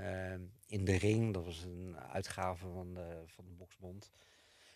in 0.67 0.85
de 0.85 0.97
ring. 0.97 1.35
Dat 1.35 1.45
was 1.45 1.63
een 1.65 1.97
uitgave 2.13 2.67
van 2.75 2.95
de, 2.95 3.23
van 3.27 3.45
de 3.45 3.53
Boksbond. 3.59 4.11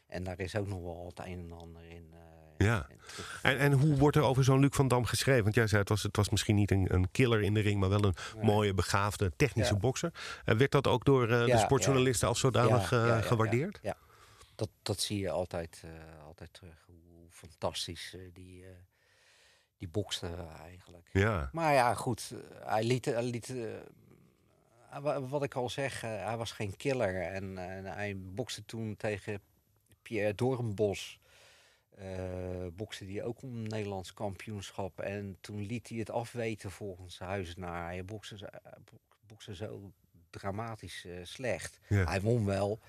En 0.07 0.25
daar 0.25 0.41
is 0.41 0.57
ook 0.57 0.67
nog 0.69 0.83
wel 0.83 1.07
het 1.07 1.19
een 1.27 1.39
en 1.51 1.53
ander 1.53 1.83
in. 1.91 2.15
ja. 2.59 2.87
in 2.91 2.97
en, 3.43 3.59
en 3.59 3.73
hoe 3.73 3.97
wordt 3.97 4.17
er 4.17 4.23
over 4.23 4.45
zo'n 4.45 4.61
Luc 4.61 4.75
van 4.75 4.89
Dam 4.89 5.05
geschreven? 5.05 5.43
Want 5.43 5.55
jij 5.55 5.67
zei 5.67 5.81
het 5.81 5.89
was, 5.89 6.03
het 6.03 6.17
was 6.17 6.29
misschien 6.29 6.55
niet 6.55 6.71
een, 6.71 6.95
een 6.95 7.11
killer 7.11 7.43
in 7.43 7.55
de 7.55 7.61
ring, 7.61 7.81
maar 7.81 7.89
wel 7.89 8.05
een 8.05 8.15
Nee. 8.35 8.45
mooie, 8.45 8.75
begaafde, 8.75 9.33
technische 9.37 9.73
Ja. 9.75 9.79
bokser. 9.81 10.13
En 10.45 10.57
werd 10.57 10.71
dat 10.71 10.87
ook 10.87 11.05
door 11.05 11.27
de 11.27 11.43
Ja, 11.47 11.59
sportjournalisten 11.59 12.29
als 12.29 12.41
zodanig 12.41 12.91
Ja, 12.91 13.01
eh, 13.03 13.07
ja, 13.09 13.15
ja, 13.17 13.21
gewaardeerd? 13.23 13.79
Ja, 13.83 13.97
Dat, 14.55 14.69
dat 14.83 15.01
zie 15.01 15.19
je 15.19 15.31
altijd, 15.31 15.83
eh, 15.85 16.25
altijd 16.27 16.53
terug. 16.53 16.88
Fantastisch 17.39 18.15
eh, 18.15 18.21
die, 18.33 18.65
eh, 18.65 18.71
die 19.77 19.89
bokste 19.89 20.47
eigenlijk. 20.63 21.09
Ja. 21.13 21.49
Maar 21.53 21.73
ja, 21.75 21.95
goed. 21.95 22.33
eh, 22.61 22.67
Hij 22.69 22.85
liet, 22.85 23.05
hij 23.05 23.23
liet 23.23 23.55
wat 25.29 25.43
ik 25.43 25.55
al 25.55 25.69
zeg, 25.71 26.01
hij 26.01 26.37
was 26.37 26.53
geen 26.53 26.77
killer. 26.77 27.23
En, 27.23 27.59
en 27.59 27.85
hij 27.85 28.17
bokste 28.19 28.65
toen 28.65 28.97
tegen 28.97 29.41
Pierre 30.03 30.35
Doornbos. 30.35 31.21
eh 31.97 32.67
bokste 32.73 33.07
die 33.07 33.23
ook 33.23 33.43
om 33.43 33.57
een 33.57 33.63
Nederlands 33.69 34.15
kampioenschap. 34.15 35.01
En 35.01 35.37
toen 35.41 35.61
liet 35.67 35.89
hij 35.89 35.99
het 35.99 36.11
afweten 36.11 36.71
volgens 36.71 37.19
Huizenaar. 37.19 37.85
Hij 37.87 38.05
bokste, 38.05 38.53
bokste 39.27 39.55
zo 39.55 39.93
dramatisch 40.31 41.07
slecht. 41.23 41.79
Ja. 41.89 42.05
Hij 42.05 42.21
won 42.21 42.45
wel. 42.45 42.81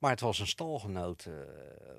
Maar 0.00 0.10
het 0.10 0.20
was 0.20 0.38
een 0.38 0.46
stalgenoot 0.46 1.24
eh, 1.24 1.32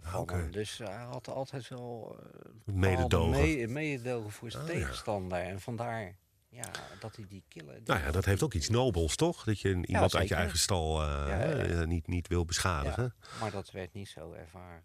van 0.02 0.30
hem. 0.30 0.52
Dus 0.52 0.78
hij 0.78 0.96
had 1.04 1.28
altijd 1.28 1.68
wel 1.68 2.18
eh, 2.20 2.74
Mededogen. 2.74 3.72
mededogen 3.72 4.32
voor 4.32 4.52
zijn 4.52 4.64
Ah, 4.64 4.70
ja. 4.70 4.76
tegenstander. 4.76 5.40
En 5.40 5.62
vandaar 5.62 6.16
ja, 6.50 6.70
dat 7.00 7.16
hij 7.16 7.26
die 7.28 7.44
killen. 7.48 7.76
die- 7.76 7.84
Nou 7.86 8.00
ja, 8.00 8.12
dat 8.12 8.26
heeft 8.26 8.44
ook 8.44 8.54
iets 8.54 8.70
nobels, 8.70 9.16
toch? 9.16 9.44
Dat 9.44 9.60
je 9.60 9.86
iemand 9.86 10.16
uit 10.16 10.28
je 10.28 10.36
eigen 10.36 10.58
stal 10.60 11.02
eh, 11.04 11.84
niet, 11.86 12.08
niet 12.08 12.28
wil 12.28 12.46
beschadigen. 12.46 13.14
Maar 13.40 13.52
dat 13.52 13.72
werd 13.72 13.94
niet 13.94 14.10
zo 14.10 14.32
ervaren. 14.32 14.84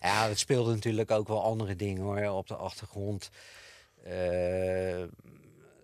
Ja, 0.00 0.28
het 0.28 0.38
speelde 0.38 0.74
natuurlijk 0.74 1.10
ook 1.10 1.28
wel 1.28 1.42
andere 1.42 1.76
dingen 1.76 2.02
hoor, 2.02 2.28
op 2.28 2.46
de 2.46 2.56
achtergrond. 2.56 3.30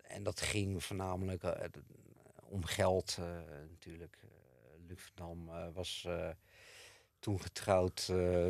En 0.09 0.23
dat 0.23 0.41
ging 0.41 0.85
voornamelijk 0.85 1.43
om 2.49 2.65
geld 2.65 3.19
natuurlijk. 3.71 4.19
Luc 4.87 5.01
van 5.01 5.13
Dam 5.15 5.49
eh, 5.49 5.67
was 5.75 6.05
eh, 6.09 6.29
toen 7.19 7.41
getrouwd 7.41 8.09
eh, 8.11 8.49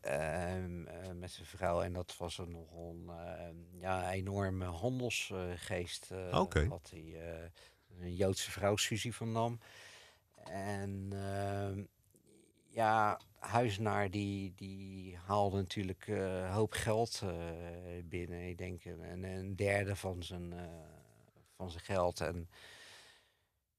ehm, 0.00 0.86
eh, 0.86 1.12
met 1.14 1.30
zijn 1.30 1.46
vrouw. 1.46 1.82
En 1.82 1.92
dat 1.92 2.16
was 2.16 2.38
een 2.38 2.66
eh, 3.08 3.80
ja, 3.80 4.12
enorme 4.12 4.64
handelsgeest. 4.64 6.10
eh, 6.10 6.40
Oké. 6.40 6.66
Had 6.66 6.90
hij 6.90 7.20
een 8.00 8.14
Joodse 8.14 8.50
vrouw, 8.50 8.76
Suzy 8.76 9.10
van 9.12 9.32
Dam. 9.34 9.60
En 10.44 11.08
ehm, 11.12 11.84
ja, 12.68 13.20
Huizenaar 13.38 14.10
die, 14.10 14.52
die 14.56 15.16
haalde 15.16 15.56
natuurlijk 15.56 16.06
een 16.06 16.50
hoop 16.50 16.72
geld 16.72 17.22
binnen. 18.04 18.48
Ik 18.48 18.58
denk 18.58 18.84
een, 18.84 19.24
een 19.24 19.56
derde 19.56 19.96
van 19.96 20.22
zijn, 20.22 20.54
van 21.56 21.70
zijn 21.70 21.84
geld. 21.84 22.20
En 22.20 22.48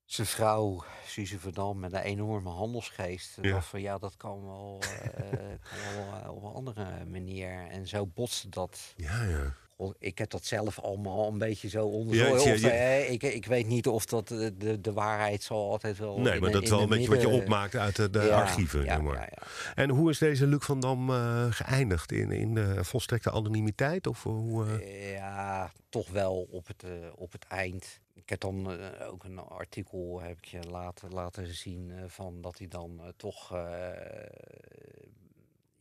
zijn 0.07 0.27
vrouw, 0.27 0.83
Suze 1.05 1.39
Verdam, 1.39 1.79
met 1.79 1.93
een 1.93 2.01
enorme 2.01 2.49
handelsgeest. 2.49 3.37
Ja. 3.41 3.61
Van, 3.61 3.81
ja, 3.81 3.97
dat 3.97 4.17
kan 4.17 4.45
wel, 4.45 4.79
eh, 4.81 5.29
kan 5.69 5.95
wel 5.95 6.21
eh, 6.23 6.35
op 6.35 6.43
een 6.43 6.53
andere 6.53 7.05
manier. 7.05 7.67
En 7.69 7.87
zo 7.87 8.05
botste 8.05 8.49
dat. 8.49 8.93
Ja, 8.95 9.23
ja. 9.23 9.53
Ik 9.99 10.17
heb 10.17 10.29
dat 10.29 10.45
zelf 10.45 10.79
allemaal 10.79 11.27
een 11.27 11.37
beetje 11.37 11.69
zo 11.69 11.79
Ja, 11.89 11.93
onderzocht. 11.95 12.63
eh, 12.63 13.11
ik, 13.11 13.23
ik 13.23 13.45
weet 13.45 13.67
niet 13.67 13.87
of 13.87 14.05
dat 14.05 14.27
de, 14.27 14.79
de, 14.81 14.93
waarheid 14.93 15.43
zal 15.43 15.71
altijd 15.71 15.97
wel. 15.97 16.19
Nee, 16.19 16.39
maar 16.39 16.49
de- 16.49 16.55
dat 16.55 16.63
is 16.63 16.69
wel 16.69 16.81
een 16.81 16.89
beetje 16.89 17.09
wat 17.09 17.21
je 17.21 17.27
opmaakt 17.29 17.75
uit 17.75 17.95
de, 17.95 18.09
de 18.09 18.19
Ja, 18.21 18.41
archieven. 18.41 18.83
Ja, 18.83 18.93
zeg 18.93 19.01
maar. 19.01 19.15
ja, 19.15 19.21
ja. 19.35 19.73
En 19.75 19.89
hoe 19.89 20.09
is 20.09 20.17
deze 20.17 20.47
Luc 20.47 20.65
van 20.65 20.79
Dam 20.79 21.09
eh, 21.09 21.45
geëindigd? 21.49 22.11
In, 22.11 22.31
in 22.31 22.53
de 22.53 22.83
volstrekte 22.83 23.31
anonimiteit? 23.31 24.07
Of 24.07 24.23
hoe, 24.23 24.65
eh? 24.65 25.11
Ja, 25.13 25.71
toch 25.89 26.09
wel 26.09 26.47
op 26.51 26.67
het, 26.67 26.83
eh, 26.83 26.89
op 27.15 27.31
het 27.31 27.45
eind. 27.47 27.99
Ik 28.13 28.29
heb 28.29 28.39
dan 28.39 28.71
eh, 28.71 29.07
ook 29.11 29.23
een 29.23 29.39
artikel 29.39 30.21
heb 30.21 30.37
ik 30.37 30.45
je 30.45 30.59
laten, 30.69 31.09
laten 31.13 31.47
zien 31.55 31.91
eh, 31.91 32.03
van 32.07 32.41
dat 32.41 32.57
hij 32.57 32.67
dan 32.67 32.99
eh, 33.01 33.07
toch 33.17 33.53
eh, 33.55 33.89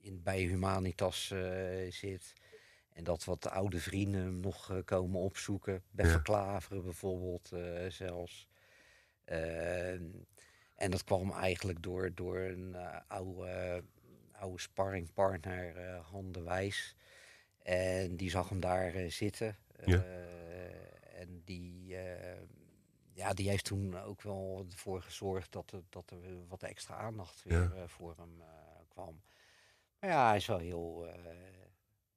in, 0.00 0.20
bij 0.22 0.40
Humanitas 0.40 1.30
eh, 1.30 1.40
zit. 1.90 2.32
En 2.96 3.04
dat 3.04 3.24
wat 3.24 3.48
oude 3.48 3.80
vrienden 3.80 4.20
hem 4.20 4.40
nog 4.40 4.70
eh, 4.70 4.78
komen 4.84 5.20
opzoeken. 5.20 5.82
Beffe 5.90 6.12
Ja. 6.12 6.18
Klaveren 6.22 6.82
bijvoorbeeld 6.82 7.52
eh, 7.52 7.90
zelfs. 7.90 8.48
Ehm, 9.24 10.04
en 10.76 10.90
dat 10.90 11.04
kwam 11.04 11.32
eigenlijk 11.32 11.82
door, 11.82 12.14
door 12.14 12.38
een 12.38 12.74
eh, 12.74 13.00
oude, 13.08 13.84
oude 14.32 14.60
sparringpartner, 14.60 15.76
eh 15.76 16.06
Han 16.10 16.32
de 16.32 16.42
Wijs. 16.42 16.96
En 17.62 18.16
die 18.16 18.30
zag 18.30 18.48
hem 18.48 18.60
daar 18.60 19.10
zitten. 19.10 19.56
Ja. 19.84 20.04
En 21.14 21.42
die, 21.44 21.96
ja, 23.12 23.32
die 23.32 23.48
heeft 23.48 23.64
toen 23.64 23.98
ook 24.00 24.22
wel 24.22 24.66
ervoor 24.70 25.02
gezorgd 25.02 25.52
dat 25.52 25.70
er, 25.72 25.82
dat 25.88 26.10
er 26.10 26.46
wat 26.48 26.62
extra 26.62 26.94
aandacht 26.94 27.42
weer 27.42 27.72
Ja. 27.76 27.88
voor 27.88 28.14
hem 28.16 28.42
kwam. 28.88 29.20
Maar 29.98 30.10
ja, 30.10 30.26
hij 30.26 30.36
is 30.36 30.46
wel 30.46 30.58
heel... 30.58 31.08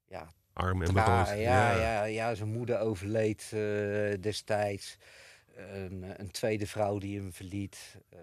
ja, 0.06 0.30
Arm 0.60 0.82
en 0.82 0.94
beroofd. 0.94 1.30
ja, 1.30 1.72
ja. 1.72 2.04
Ja, 2.04 2.36
zijn 2.36 2.52
moeder 2.52 2.80
overleed 2.80 3.52
eh, 3.54 4.22
destijds. 4.22 4.98
Een, 5.56 6.06
een 6.18 6.32
tweede 6.32 6.68
vrouw 6.68 6.98
die 6.98 7.20
hem 7.20 7.34
verliet. 7.34 7.98
Eh, 8.10 8.20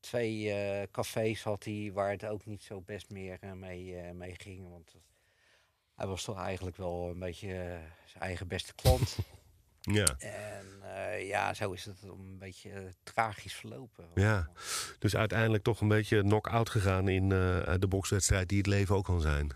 twee 0.00 0.52
eh, 0.52 0.86
cafés 0.90 1.42
had 1.42 1.64
hij 1.64 1.90
waar 1.94 2.10
het 2.10 2.26
ook 2.26 2.46
niet 2.46 2.62
zo 2.62 2.80
best 2.80 3.10
meer 3.10 3.38
mee, 3.54 4.12
mee 4.12 4.34
ging. 4.36 4.70
Want 4.70 4.94
hij 5.94 6.06
was 6.06 6.24
toch 6.24 6.38
eigenlijk 6.38 6.76
wel 6.76 7.08
een 7.10 7.18
beetje 7.18 7.78
zijn 8.04 8.22
eigen 8.22 8.48
beste 8.48 8.74
klant. 8.74 9.16
Ja. 9.80 10.16
en 10.18 10.66
ja, 11.26 11.54
zo 11.54 11.72
is 11.72 11.84
het 11.84 12.02
een 12.02 12.38
beetje 12.38 12.92
tragisch 13.02 13.54
verlopen. 13.54 14.04
Ja. 14.14 14.48
Dus 14.98 15.16
uiteindelijk 15.16 15.62
toch 15.62 15.80
een 15.80 15.88
beetje 15.88 16.20
knock-out 16.20 16.70
gegaan 16.70 17.08
in 17.08 17.28
de 17.28 17.86
bokswedstrijd 17.88 18.48
die 18.48 18.58
het 18.58 18.66
leven 18.66 18.96
ook 18.96 19.04
kan 19.04 19.20
zijn. 19.20 19.52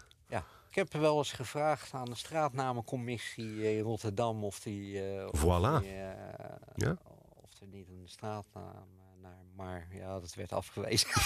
Ik 0.70 0.76
heb 0.76 0.92
wel 0.92 1.18
eens 1.18 1.32
gevraagd 1.32 1.94
aan 1.94 2.04
de 2.04 2.14
straatnamencommissie 2.14 3.76
in 3.76 3.80
Rotterdam 3.82 4.44
of 4.44 4.60
die, 4.60 5.08
eh, 5.14 5.26
of, 5.26 5.40
Voilà. 5.40 5.80
die, 5.82 5.90
eh, 5.92 6.56
Ja. 6.74 6.96
of 7.42 7.60
er 7.60 7.66
niet 7.66 7.88
een 7.88 8.08
straatnaam 8.08 8.88
eh, 8.98 9.22
naar, 9.22 9.38
maar 9.56 9.88
ja, 9.92 10.20
dat 10.20 10.34
werd 10.34 10.52
afgewezen. 10.52 11.08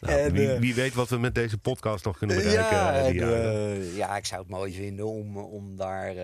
Nou, 0.00 0.18
En, 0.18 0.32
wie, 0.32 0.48
wie 0.58 0.74
weet 0.74 0.94
wat 0.94 1.08
we 1.08 1.18
met 1.18 1.34
deze 1.34 1.58
podcast 1.58 2.04
nog 2.04 2.18
kunnen 2.18 2.36
bereiken. 2.36 2.76
ja, 2.76 2.94
en, 3.04 3.84
ja, 3.94 4.16
ik 4.16 4.24
zou 4.24 4.40
het 4.40 4.50
mooi 4.50 4.72
vinden 4.74 5.06
om, 5.06 5.36
om 5.36 5.76
daar 5.76 6.14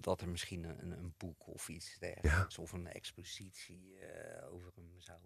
dat 0.00 0.20
er 0.20 0.28
misschien 0.28 0.64
een, 0.64 0.90
een 0.90 1.14
boek 1.18 1.46
of 1.46 1.68
iets 1.68 1.96
dergelijks 1.98 2.58
of 2.58 2.72
een 2.72 2.86
expositie 2.86 3.98
over 4.52 4.70
hem 4.74 4.90
zou. 4.98 5.18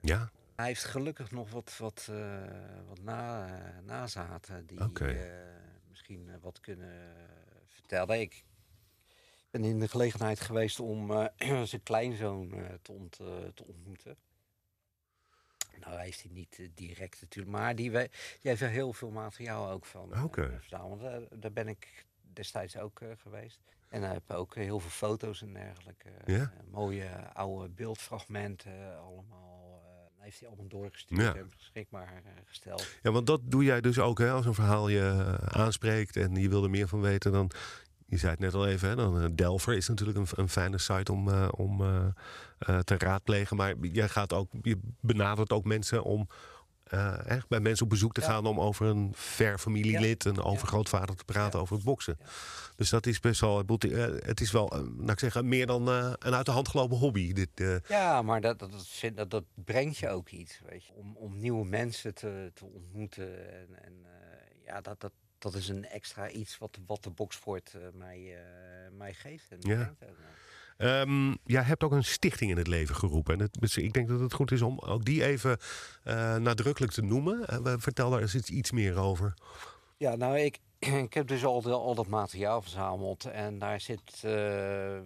ja, 0.00 0.30
hij 0.54 0.66
heeft 0.66 0.84
gelukkig 0.84 1.30
nog 1.30 1.50
wat, 1.50 1.76
wat, 1.78 2.08
eh, 2.10 2.42
wat 2.88 3.00
na, 3.02 3.46
eh, 3.46 3.84
nazaten 3.84 4.66
die 4.66 4.78
eh, 4.78 5.32
misschien 5.88 6.40
wat 6.40 6.60
kunnen 6.60 7.16
vertellen. 7.66 8.20
Ik 8.20 8.44
ben 9.50 9.64
in 9.64 9.80
de 9.80 9.88
gelegenheid 9.88 10.40
geweest 10.40 10.80
om 10.80 11.28
zijn 11.64 11.82
kleinzoon 11.82 12.54
te, 12.82 12.92
ont, 12.92 13.12
te 13.54 13.64
ontmoeten. 13.64 14.16
Nou, 15.80 15.96
hij 15.96 16.04
heeft 16.04 16.22
hij 16.22 16.30
niet 16.32 16.68
direct 16.74 17.20
natuurlijk, 17.20 17.56
maar 17.56 17.74
die, 17.74 17.90
die 17.90 18.08
heeft 18.40 18.60
er 18.60 18.68
heel 18.68 18.92
veel 18.92 19.10
materiaal 19.10 19.70
ook 19.70 19.84
van 19.84 20.22
Oké. 20.22 20.60
Eh, 20.70 21.16
daar 21.30 21.52
ben 21.52 21.68
ik 21.68 22.06
destijds 22.32 22.76
ook 22.76 23.00
geweest. 23.16 23.60
En 23.88 24.02
hij 24.02 24.10
heeft 24.10 24.32
ook 24.32 24.54
heel 24.54 24.80
veel 24.80 24.90
foto's 24.90 25.42
en 25.42 25.52
dergelijke. 25.52 26.08
Mooie 26.70 27.08
oude 27.32 27.68
beeldfragmenten 27.68 28.98
allemaal. 28.98 29.53
Heeft 30.24 30.40
hij 30.40 30.48
allemaal 30.48 30.68
doorgestuurd 30.68 31.20
Ja. 31.20 31.34
en 31.34 31.50
beschikbaar 31.56 32.22
eh, 32.24 32.30
gesteld. 32.46 32.86
ja, 33.02 33.10
want 33.12 33.26
dat 33.26 33.40
doe 33.44 33.64
jij 33.64 33.80
dus 33.80 33.98
ook 33.98 34.18
hè, 34.18 34.30
als 34.30 34.46
een 34.46 34.54
verhaal 34.54 34.88
je 34.88 35.00
eh, 35.00 35.34
aanspreekt 35.60 36.16
en 36.16 36.34
je 36.34 36.48
wil 36.48 36.64
er 36.64 36.70
meer 36.70 36.88
van 36.88 37.00
weten. 37.00 37.32
Dan, 37.32 37.50
je 38.06 38.16
zei 38.16 38.30
het 38.30 38.40
net 38.40 38.54
al 38.54 38.66
even, 38.66 38.88
hè, 38.88 38.96
dan, 38.96 39.20
eh, 39.20 39.28
Delver 39.32 39.74
is 39.76 39.88
natuurlijk 39.88 40.18
een, 40.18 40.26
een 40.30 40.48
fijne 40.48 40.78
site 40.78 41.12
om, 41.12 41.28
om 41.48 41.78
te 42.84 42.98
raadplegen. 42.98 43.56
Maar 43.56 43.74
jij 43.80 44.08
gaat 44.08 44.32
ook, 44.32 44.50
je 44.62 44.78
benadert 45.00 45.52
ook 45.52 45.64
mensen 45.64 46.02
om 46.02 46.28
eh, 46.94 47.42
bij 47.48 47.60
mensen 47.60 47.84
op 47.84 47.90
bezoek 47.90 48.12
te 48.12 48.20
Ja. 48.20 48.26
gaan 48.26 48.46
om 48.46 48.60
over 48.60 48.86
een 48.86 49.12
ver 49.14 49.58
familielid, 49.58 50.24
een 50.24 50.42
overgrootvader 50.42 51.16
te 51.16 51.24
praten 51.24 51.60
over 51.60 51.74
het 51.74 51.84
boksen. 51.84 52.18
Dus 52.76 52.88
dat 52.90 53.06
is 53.06 53.20
best 53.20 53.40
wel, 53.40 53.64
eh, 53.66 54.06
het 54.26 54.40
is 54.40 54.50
wel, 54.52 54.68
laat 54.98 55.10
ik 55.10 55.18
zeggen, 55.18 55.48
meer 55.48 55.66
dan 55.66 55.88
eh, 55.88 56.12
een 56.18 56.34
uit 56.34 56.46
de 56.46 56.52
hand 56.52 56.68
gelopen 56.68 56.96
hobby. 56.96 57.32
Dit, 57.32 57.82
Ja, 57.88 58.22
maar 58.22 58.40
dat, 58.40 58.58
dat, 58.58 58.70
dat, 58.72 59.14
dat, 59.16 59.30
dat 59.30 59.44
brengt 59.54 59.96
je 59.98 60.08
ook 60.08 60.28
iets, 60.28 60.60
weet 60.68 60.84
je. 60.84 60.92
Om, 60.94 61.16
om 61.16 61.38
nieuwe 61.38 61.64
mensen 61.66 62.14
te, 62.14 62.50
te 62.54 62.64
ontmoeten. 62.64 63.52
En, 63.58 63.82
en 63.84 64.06
ja, 64.64 64.80
dat, 64.80 65.00
dat, 65.00 65.12
dat 65.38 65.54
is 65.54 65.68
een 65.68 65.84
extra 65.84 66.30
iets 66.30 66.58
wat, 66.58 66.78
wat 66.86 67.02
de 67.02 67.10
boksport 67.10 67.74
eh, 67.74 67.80
mij, 67.94 68.36
mij 68.92 69.14
geeft. 69.14 69.50
En 69.50 69.58
Ja. 69.60 69.74
brengt 69.76 70.00
Ehm, 70.76 71.34
jij 71.44 71.62
hebt 71.62 71.82
ook 71.84 71.92
een 71.92 72.04
stichting 72.04 72.50
in 72.50 72.56
het 72.56 72.66
leven 72.66 72.94
geroepen. 72.94 73.34
En 73.34 73.40
het, 73.40 73.56
dus 73.60 73.76
ik 73.76 73.92
denk 73.92 74.08
dat 74.08 74.20
het 74.20 74.32
goed 74.32 74.52
is 74.52 74.62
om 74.62 74.78
ook 74.78 75.04
die 75.04 75.24
even 75.24 75.58
eh, 76.04 76.36
nadrukkelijk 76.36 76.92
te 76.92 77.02
noemen. 77.02 77.62
We- 77.62 77.78
vertel 77.78 78.10
daar 78.10 78.20
eens 78.20 78.34
iets, 78.50 78.70
meer 78.70 78.96
over. 78.96 79.34
Ja, 79.96 80.16
nou, 80.16 80.38
ik, 80.38 80.58
ik 81.06 81.14
heb 81.14 81.26
dus 81.28 81.44
al, 81.44 81.72
al 81.72 81.94
dat 81.94 82.06
materiaal 82.06 82.62
verzameld. 82.62 83.24
En 83.24 83.58
daar 83.58 83.80
zit. 83.80 84.20
eh, 84.24 84.96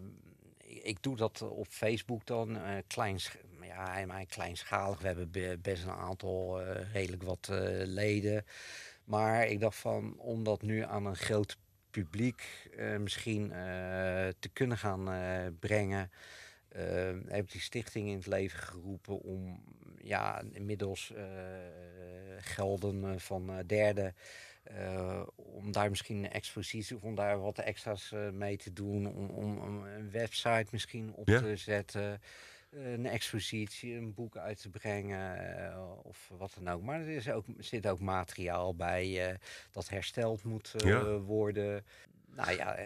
ik, 0.82 1.02
doe 1.02 1.16
dat 1.16 1.42
op 1.42 1.66
Facebook 1.70 2.26
dan. 2.26 2.58
kleins, 2.86 3.30
ja, 3.62 3.90
helemaal 3.92 4.26
kleinschalig. 4.26 4.98
We 5.00 5.06
hebben 5.06 5.30
be- 5.30 5.58
best 5.62 5.82
een 5.84 5.90
aantal 5.90 6.62
redelijk 6.92 7.22
wat 7.22 7.48
leden. 7.84 8.44
Maar 9.04 9.46
ik 9.46 9.60
dacht 9.60 9.76
van, 9.76 10.14
om 10.18 10.44
dat 10.44 10.62
nu 10.62 10.82
aan 10.82 11.06
een 11.06 11.16
groot 11.16 11.56
publiek 11.90 12.68
eh, 12.76 12.96
misschien 12.96 13.52
eh, 13.52 13.58
te 14.38 14.48
kunnen 14.52 14.78
gaan 14.78 15.12
eh, 15.12 15.46
brengen. 15.60 16.10
heb 17.26 17.44
ik 17.44 17.52
die 17.52 17.60
stichting 17.60 18.08
in 18.08 18.16
het 18.16 18.26
leven 18.26 18.58
geroepen 18.58 19.20
om 19.20 19.62
ja, 19.98 20.42
inmiddels 20.52 21.12
gelden 22.38 23.20
van 23.20 23.62
derden. 23.66 24.14
om 25.34 25.72
daar 25.72 25.88
misschien 25.88 26.16
een 26.16 26.30
expositie 26.30 26.96
of 26.96 27.02
om 27.02 27.14
daar 27.14 27.40
wat 27.40 27.58
extra's 27.58 28.14
mee 28.32 28.56
te 28.56 28.72
doen. 28.72 29.06
Om, 29.06 29.28
om, 29.30 29.58
om 29.58 29.84
een 29.84 30.10
website 30.10 30.66
misschien 30.70 31.14
op 31.14 31.28
Ja. 31.28 31.38
te 31.40 31.56
zetten. 31.56 32.20
Een 32.70 33.06
expositie, 33.06 33.94
een 33.94 34.14
boek 34.14 34.36
uit 34.36 34.60
te 34.60 34.68
brengen 34.70 35.56
eh, 35.68 35.80
of 36.02 36.30
wat 36.38 36.52
dan 36.62 36.74
ook. 36.74 36.82
Maar 36.82 37.00
er 37.00 37.08
is 37.08 37.30
ook, 37.30 37.44
zit 37.58 37.86
ook 37.88 38.00
materiaal 38.00 38.74
bij 38.74 39.28
eh, 39.30 39.34
dat 39.72 39.88
hersteld 39.88 40.44
moet 40.44 40.74
eh, 40.76 40.88
Ja. 40.88 41.18
worden. 41.18 41.84
Nou 42.34 42.52
ja, 42.56 42.76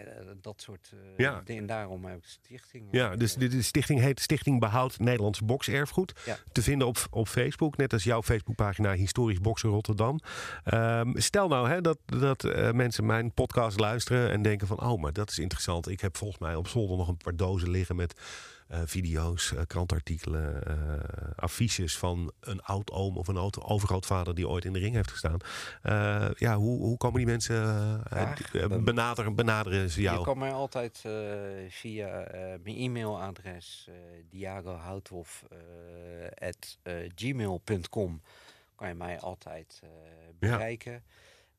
dat 0.41 0.61
soort 0.61 0.91
eh, 0.93 1.17
Ja. 1.17 1.41
dingen. 1.45 1.65
Daarom 1.65 2.05
heb 2.05 2.17
ik 2.17 2.21
de 2.23 2.27
stichting. 2.29 2.87
Ja, 2.91 3.15
dus 3.15 3.33
de, 3.35 3.47
de 3.47 3.61
stichting 3.61 3.99
heet 3.99 4.19
Stichting 4.19 4.59
Behoud 4.59 4.99
Nederlands 4.99 5.39
Bokserfgoed. 5.41 6.21
Ja. 6.25 6.37
Te 6.51 6.61
vinden 6.61 6.87
op, 6.87 7.07
op 7.09 7.27
Facebook, 7.27 7.77
net 7.77 7.93
als 7.93 8.03
jouw 8.03 8.21
Facebookpagina 8.23 8.93
Historisch 8.93 9.39
Boksen 9.41 9.69
Rotterdam. 9.69 10.19
Ehm, 10.63 11.11
stel 11.19 11.47
nou 11.47 11.69
hè, 11.69 11.81
dat, 11.81 11.97
dat 12.05 12.43
mensen 12.73 13.05
mijn 13.05 13.33
podcast 13.33 13.79
luisteren 13.79 14.31
en 14.31 14.41
denken 14.41 14.67
van... 14.67 14.81
oh, 14.81 15.01
maar 15.01 15.13
dat 15.13 15.29
is 15.29 15.39
interessant. 15.39 15.87
Ik 15.87 15.99
heb 16.01 16.17
volgens 16.17 16.39
mij 16.39 16.55
op 16.55 16.67
zolder 16.67 16.97
nog 16.97 17.07
een 17.07 17.17
paar 17.17 17.35
dozen 17.35 17.69
liggen 17.69 17.95
met 17.95 18.13
eh, 18.73 18.81
video's, 18.85 19.53
eh, 19.53 19.61
krantartikelen, 19.67 20.63
eh, 20.65 20.75
affiches 21.35 21.97
van 21.97 22.31
een 22.39 22.61
oud-oom 22.61 23.17
of 23.17 23.27
een 23.27 23.37
oud 23.37 23.61
overgrootvader 23.61 24.35
die 24.35 24.47
ooit 24.47 24.65
in 24.65 24.73
de 24.73 24.79
ring 24.79 24.95
heeft 24.95 25.11
gestaan. 25.11 25.39
Ja, 26.37 26.55
hoe, 26.55 26.79
hoe 26.79 26.97
komen 26.97 27.17
die 27.17 27.27
mensen 27.27 28.03
benaderen, 28.83 29.35
benaderen 29.35 29.89
ze 29.89 30.01
jou? 30.01 30.17
Je 30.17 30.25
kan 30.25 30.37
mij 30.37 30.51
altijd 30.51 31.03
via 31.69 32.27
mijn 32.63 32.77
e-mailadres 32.77 33.87
uh, 33.89 33.95
diagohouthof 34.29 35.45
eh, 35.49 36.47
at, 36.47 36.77
eh, 36.83 36.95
gmail.com 37.15 38.21
kan 38.75 38.87
je 38.87 38.93
mij 38.93 39.19
altijd 39.19 39.81
bereiken. 40.39 41.03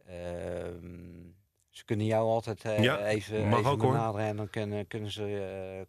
Ehm, 0.07 1.23
ze 1.71 1.85
kunnen 1.85 2.07
jou 2.07 2.29
altijd 2.29 2.63
Ja, 2.63 3.07
even, 3.07 3.57
even 3.57 3.71
ook, 3.71 3.81
benaderen 3.81 4.27
en 4.27 4.37
dan 4.37 4.51
kunnen, 4.51 4.87
kunnen 4.87 5.11
ze 5.11 5.87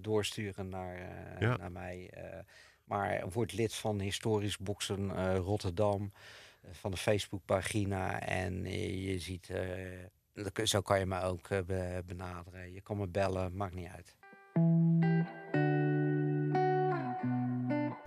doorsturen 0.00 0.68
naar, 0.68 0.94
eh, 0.96 1.40
Ja. 1.40 1.56
naar 1.56 1.72
mij. 1.72 2.10
eh. 2.10 2.38
maar 2.84 3.28
word 3.28 3.52
lid 3.52 3.74
van 3.74 4.00
Historisch 4.00 4.58
Boksen 4.58 5.16
eh, 5.16 5.36
Rotterdam 5.36 6.12
eh, 6.62 6.70
van 6.72 6.90
de 6.90 6.96
Facebookpagina 6.96 8.20
en 8.20 8.64
eh, 8.64 9.06
je 9.12 9.18
ziet 9.18 9.50
eh, 9.50 10.64
Zo 10.66 10.80
kan 10.80 10.98
je 10.98 11.06
me 11.06 11.20
ook 11.20 11.48
eh, 11.50 11.58
be- 11.66 12.02
benaderen. 12.06 12.72
Je 12.72 12.80
kan 12.80 12.96
me 12.96 13.06
bellen, 13.06 13.56
maakt 13.56 13.74
niet 13.74 13.88
uit. 13.88 14.16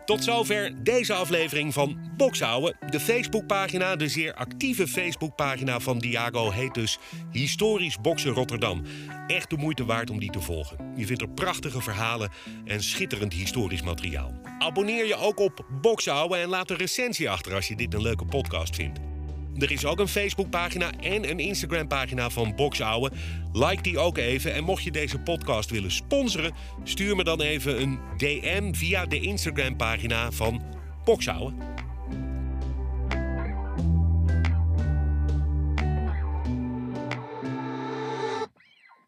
Tot 0.06 0.24
zover 0.24 0.84
deze 0.84 1.13
aflevering 1.13 1.74
van 1.74 1.98
Bokshouden. 2.18 2.78
De 2.89 3.00
Facebookpagina, 3.00 3.96
de 3.96 4.08
zeer 4.08 4.34
actieve 4.34 4.88
Facebookpagina 4.88 5.80
van 5.80 6.00
Diago, 6.00 6.52
heet 6.52 6.74
dus 6.74 7.00
Historisch 7.32 8.02
Boksen 8.02 8.32
Rotterdam. 8.32 8.84
Echt 9.28 9.50
de 9.50 9.58
moeite 9.58 9.86
waard 9.86 10.10
om 10.10 10.20
die 10.20 10.32
te 10.32 10.41
volgen. 10.41 10.78
Je 10.95 11.06
vindt 11.06 11.22
er 11.22 11.30
prachtige 11.30 11.82
verhalen 11.82 12.32
en 12.66 12.84
schitterend 12.84 13.34
historisch 13.34 13.82
materiaal. 13.82 14.32
Abonneer 14.60 15.06
je 15.06 15.16
ook 15.16 15.39
op 15.39 15.66
Bokshouden 15.82 16.39
en 16.39 16.49
laat 16.49 16.70
een 16.70 16.78
recensie 16.78 17.30
achter 17.30 17.53
als 17.53 17.68
je 17.68 17.76
dit 17.76 17.93
een 17.93 18.01
leuke 18.01 18.26
podcast 18.26 18.76
vindt. 18.76 19.05
Er 19.60 19.72
is 19.72 19.86
ook 19.86 19.99
een 19.99 20.08
Facebookpagina 20.08 20.91
en 21.01 21.30
een 21.30 21.39
Instagram-pagina 21.39 22.30
van 22.30 22.56
Boksouwe. 22.56 23.12
Like 23.53 23.82
die 23.82 23.99
ook 23.99 24.18
even. 24.18 24.53
En 24.53 24.64
mocht 24.64 24.84
je 24.84 24.91
deze 24.91 25.20
podcast 25.20 25.70
willen 25.70 25.91
sponsoren, 25.91 26.53
stuur 26.84 27.16
me 27.16 27.24
dan 27.24 27.41
even 27.41 27.82
een 27.82 27.99
DM 28.18 28.74
via 28.74 29.06
de 29.06 29.20
Instagram-pagina 29.20 30.32
van 30.32 30.62
Boksouwe. 31.03 31.53